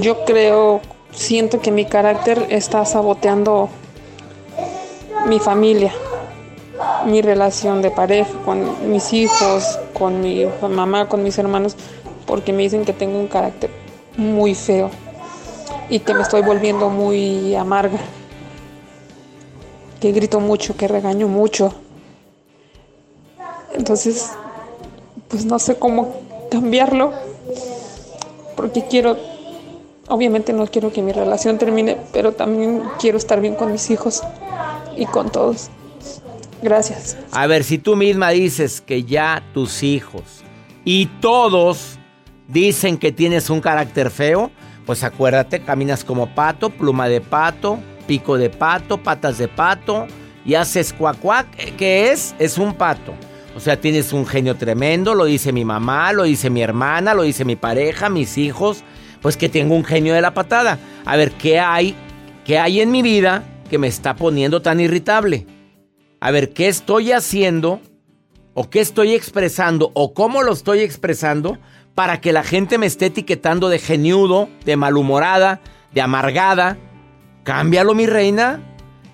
Yo 0.00 0.24
creo, 0.24 0.80
siento 1.12 1.60
que 1.60 1.70
mi 1.70 1.84
carácter 1.84 2.46
está 2.50 2.84
saboteando 2.84 3.68
mi 5.26 5.38
familia, 5.38 5.92
mi 7.06 7.20
relación 7.22 7.82
de 7.82 7.90
pareja, 7.90 8.30
con 8.44 8.90
mis 8.90 9.12
hijos, 9.12 9.78
con 9.92 10.20
mi 10.20 10.46
mamá, 10.68 11.08
con 11.08 11.22
mis 11.22 11.38
hermanos, 11.38 11.76
porque 12.26 12.52
me 12.52 12.62
dicen 12.62 12.84
que 12.84 12.92
tengo 12.92 13.18
un 13.18 13.26
carácter 13.26 13.70
muy 14.16 14.54
feo 14.54 14.90
y 15.88 16.00
que 16.00 16.14
me 16.14 16.22
estoy 16.22 16.42
volviendo 16.42 16.90
muy 16.90 17.54
amarga, 17.54 17.98
que 20.00 20.12
grito 20.12 20.40
mucho, 20.40 20.76
que 20.76 20.88
regaño 20.88 21.28
mucho. 21.28 21.74
Entonces, 23.74 24.32
pues 25.28 25.44
no 25.44 25.58
sé 25.58 25.78
cómo 25.78 26.20
cambiarlo, 26.50 27.12
porque 28.56 28.86
quiero, 28.88 29.16
obviamente 30.08 30.52
no 30.52 30.66
quiero 30.66 30.92
que 30.92 31.02
mi 31.02 31.12
relación 31.12 31.58
termine, 31.58 31.98
pero 32.12 32.32
también 32.32 32.82
quiero 32.98 33.18
estar 33.18 33.40
bien 33.40 33.54
con 33.54 33.72
mis 33.72 33.90
hijos 33.90 34.22
y 34.96 35.06
con 35.06 35.30
todos. 35.30 35.70
Gracias. 36.62 37.16
A 37.32 37.46
ver, 37.46 37.64
si 37.64 37.78
tú 37.78 37.96
misma 37.96 38.30
dices 38.30 38.80
que 38.80 39.04
ya 39.04 39.42
tus 39.52 39.82
hijos 39.82 40.22
y 40.84 41.06
todos 41.20 41.98
dicen 42.48 42.96
que 42.96 43.12
tienes 43.12 43.50
un 43.50 43.60
carácter 43.60 44.10
feo, 44.10 44.50
pues 44.86 45.02
acuérdate, 45.02 45.60
caminas 45.60 46.04
como 46.04 46.34
pato, 46.34 46.70
pluma 46.70 47.08
de 47.08 47.20
pato, 47.20 47.80
pico 48.06 48.38
de 48.38 48.48
pato, 48.48 49.02
patas 49.02 49.36
de 49.36 49.48
pato 49.48 50.06
y 50.44 50.54
haces 50.54 50.92
cuacuac, 50.92 51.48
¿qué 51.76 52.12
es? 52.12 52.34
Es 52.38 52.56
un 52.56 52.72
pato. 52.72 53.12
O 53.56 53.60
sea, 53.60 53.80
tienes 53.80 54.12
un 54.12 54.26
genio 54.26 54.54
tremendo, 54.56 55.14
lo 55.14 55.24
dice 55.24 55.52
mi 55.52 55.64
mamá, 55.64 56.12
lo 56.12 56.22
dice 56.22 56.50
mi 56.50 56.62
hermana, 56.62 57.14
lo 57.14 57.22
dice 57.22 57.44
mi 57.44 57.56
pareja, 57.56 58.08
mis 58.08 58.38
hijos, 58.38 58.84
pues 59.20 59.36
que 59.36 59.48
tengo 59.48 59.74
un 59.74 59.84
genio 59.84 60.14
de 60.14 60.20
la 60.20 60.34
patada. 60.34 60.78
A 61.04 61.16
ver, 61.16 61.32
¿qué 61.32 61.58
hay? 61.58 61.96
¿Qué 62.44 62.58
hay 62.58 62.80
en 62.80 62.92
mi 62.92 63.02
vida 63.02 63.42
que 63.68 63.78
me 63.78 63.88
está 63.88 64.14
poniendo 64.14 64.62
tan 64.62 64.78
irritable? 64.78 65.46
A 66.20 66.30
ver, 66.30 66.50
¿qué 66.50 66.68
estoy 66.68 67.12
haciendo? 67.12 67.80
¿O 68.54 68.70
qué 68.70 68.80
estoy 68.80 69.14
expresando? 69.14 69.90
¿O 69.94 70.14
cómo 70.14 70.42
lo 70.42 70.52
estoy 70.52 70.80
expresando? 70.80 71.58
Para 71.96 72.20
que 72.20 72.32
la 72.32 72.44
gente 72.44 72.78
me 72.78 72.86
esté 72.86 73.06
etiquetando 73.06 73.68
de 73.68 73.80
geniudo, 73.80 74.48
de 74.64 74.76
malhumorada, 74.76 75.60
de 75.92 76.02
amargada. 76.02 76.78
Cámbialo, 77.42 77.94
mi 77.94 78.06
reina. 78.06 78.60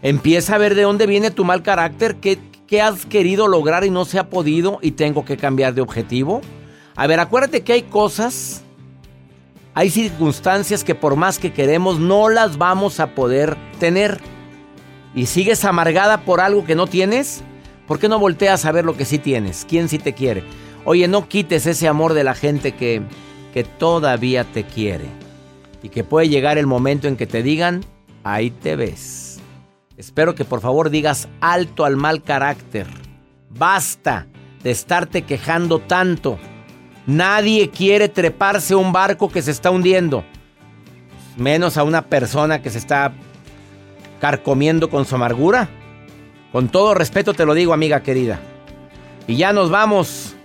Empieza 0.03 0.57
a 0.57 0.59
ver 0.59 0.75
de 0.75 0.83
dónde 0.83 1.07
viene 1.07 1.31
tu 1.31 1.47
mal 1.47 1.63
carácter. 1.63 2.17
¿Qué, 2.17 2.39
¿Qué 2.67 2.83
has 2.83 3.07
querido 3.07 3.49
lograr 3.49 3.85
y 3.85 3.91
no 3.91 4.05
se 4.05 4.19
ha 4.19 4.29
podido 4.29 4.79
y 4.83 4.91
tengo 4.91 5.25
que 5.25 5.37
cambiar 5.37 5.75
de 5.75 5.81
objetivo? 5.81 6.41
A 6.97 7.07
ver, 7.07 7.21
acuérdate 7.21 7.63
que 7.63 7.75
hay 7.75 7.83
cosas, 7.83 8.65
hay 9.75 9.89
circunstancias 9.89 10.83
que 10.83 10.95
por 10.95 11.15
más 11.15 11.39
que 11.39 11.53
queremos 11.53 12.01
no 12.01 12.29
las 12.29 12.59
vamos 12.59 12.99
a 12.99 13.15
poder 13.15 13.57
tener. 13.79 14.21
¿Y 15.15 15.27
sigues 15.27 15.65
amargada 15.65 16.25
por 16.25 16.41
algo 16.41 16.65
que 16.65 16.75
no 16.75 16.87
tienes? 16.87 17.45
¿Por 17.87 17.99
qué 17.99 18.09
no 18.09 18.19
volteas 18.19 18.65
a 18.65 18.73
ver 18.73 18.85
lo 18.85 18.97
que 18.97 19.05
sí 19.05 19.19
tienes? 19.19 19.67
¿Quién 19.69 19.89
sí 19.89 19.99
te 19.99 20.15
quiere? 20.15 20.43
Oye, 20.85 21.07
no 21.09 21.29
quites 21.29 21.67
ese 21.67 21.87
amor 21.87 22.15
de 22.15 22.25
la 22.25 22.35
gente 22.35 22.73
que, 22.73 23.03
que 23.53 23.65
todavía 23.65 24.45
te 24.45 24.65
quiere. 24.65 25.07
Y 25.83 25.89
que 25.89 26.05
puede 26.05 26.29
llegar 26.29 26.59
el 26.59 26.67
momento 26.67 27.09
en 27.09 27.17
que 27.17 27.27
te 27.27 27.43
digan, 27.43 27.85
ahí 28.25 28.51
te 28.51 28.77
ves. 28.77 29.41
Espero 29.97 30.35
que 30.35 30.45
por 30.45 30.61
favor 30.61 30.91
digas 30.91 31.29
alto 31.41 31.85
al 31.85 31.97
mal 31.97 32.23
carácter. 32.23 32.87
Basta 33.51 34.27
de 34.63 34.71
estarte 34.71 35.23
quejando 35.23 35.79
tanto. 35.79 36.39
Nadie 37.07 37.71
quiere 37.71 38.09
treparse 38.09 38.75
a 38.75 38.79
un 38.79 38.93
barco 38.93 39.29
que 39.29 39.43
se 39.43 39.51
está 39.51 39.71
hundiendo. 39.71 40.25
Menos 41.37 41.77
a 41.77 41.85
una 41.85 42.03
persona 42.03 42.63
que 42.63 42.71
se 42.71 42.79
está 42.79 43.13
carcomiendo 44.21 44.89
con 44.89 45.05
su 45.05 45.15
amargura. 45.15 45.69
Con 46.53 46.69
todo 46.69 46.95
respeto 46.95 47.35
te 47.35 47.47
lo 47.47 47.55
digo, 47.55 47.73
amiga 47.73 48.03
querida. 48.03 48.41
Y 49.27 49.37
ya 49.37 49.53
nos 49.53 49.71
vamos. 49.71 50.37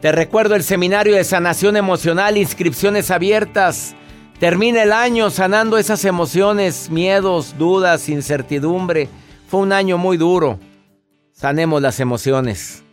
Te 0.00 0.12
recuerdo 0.12 0.54
el 0.54 0.62
seminario 0.62 1.16
de 1.16 1.24
sanación 1.24 1.76
emocional, 1.76 2.36
inscripciones 2.36 3.10
abiertas. 3.10 3.94
Termina 4.38 4.82
el 4.82 4.92
año 4.92 5.30
sanando 5.30 5.78
esas 5.78 6.04
emociones, 6.04 6.90
miedos, 6.90 7.56
dudas, 7.56 8.10
incertidumbre. 8.10 9.08
Fue 9.48 9.60
un 9.60 9.72
año 9.72 9.96
muy 9.96 10.18
duro. 10.18 10.58
Sanemos 11.32 11.80
las 11.80 11.98
emociones. 11.98 12.84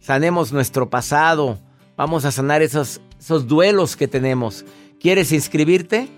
Sanemos 0.00 0.52
nuestro 0.52 0.88
pasado. 0.88 1.58
Vamos 1.96 2.24
a 2.24 2.30
sanar 2.30 2.62
esos, 2.62 3.00
esos 3.18 3.48
duelos 3.48 3.96
que 3.96 4.06
tenemos. 4.06 4.64
¿Quieres 5.00 5.32
inscribirte? 5.32 6.08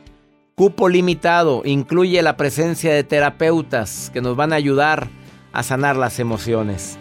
Cupo 0.54 0.90
limitado. 0.90 1.62
Incluye 1.64 2.20
la 2.20 2.36
presencia 2.36 2.92
de 2.92 3.02
terapeutas 3.02 4.10
que 4.12 4.20
nos 4.20 4.36
van 4.36 4.52
a 4.52 4.56
ayudar 4.56 5.08
a 5.52 5.62
sanar 5.62 5.96
las 5.96 6.18
emociones. 6.18 6.98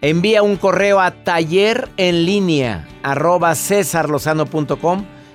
Envía 0.00 0.44
un 0.44 0.56
correo 0.56 1.00
a 1.00 1.10
taller 1.10 1.88
en 1.96 2.24
línea 2.24 2.86
arroba 3.02 3.54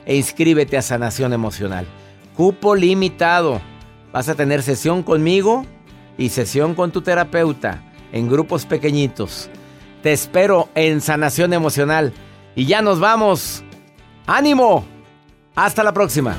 e 0.05 0.15
inscríbete 0.15 0.77
a 0.77 0.81
Sanación 0.81 1.33
Emocional. 1.33 1.85
Cupo 2.33 2.73
limitado. 2.73 3.59
Vas 4.13 4.29
a 4.29 4.35
tener 4.35 4.63
sesión 4.63 5.03
conmigo 5.03 5.65
y 6.17 6.29
sesión 6.29 6.75
con 6.75 6.91
tu 6.91 7.01
terapeuta 7.01 7.83
en 8.13 8.29
grupos 8.29 8.65
pequeñitos. 8.65 9.49
Te 10.01 10.13
espero 10.13 10.69
en 10.75 11.01
Sanación 11.01 11.51
Emocional. 11.51 12.13
Y 12.55 12.65
ya 12.65 12.81
nos 12.81 13.01
vamos. 13.01 13.65
¡Ánimo! 14.27 14.85
Hasta 15.55 15.83
la 15.83 15.91
próxima. 15.91 16.37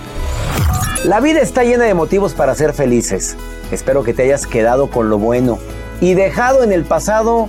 La 1.05 1.21
vida 1.21 1.41
está 1.41 1.63
llena 1.63 1.85
de 1.85 1.93
motivos 1.93 2.33
para 2.33 2.55
ser 2.55 2.73
felices. 2.73 3.37
Espero 3.71 4.03
que 4.03 4.15
te 4.15 4.23
hayas 4.23 4.47
quedado 4.47 4.91
con 4.91 5.11
lo 5.11 5.19
bueno 5.19 5.59
y 6.01 6.15
dejado 6.15 6.65
en 6.65 6.73
el 6.73 6.85
pasado 6.85 7.49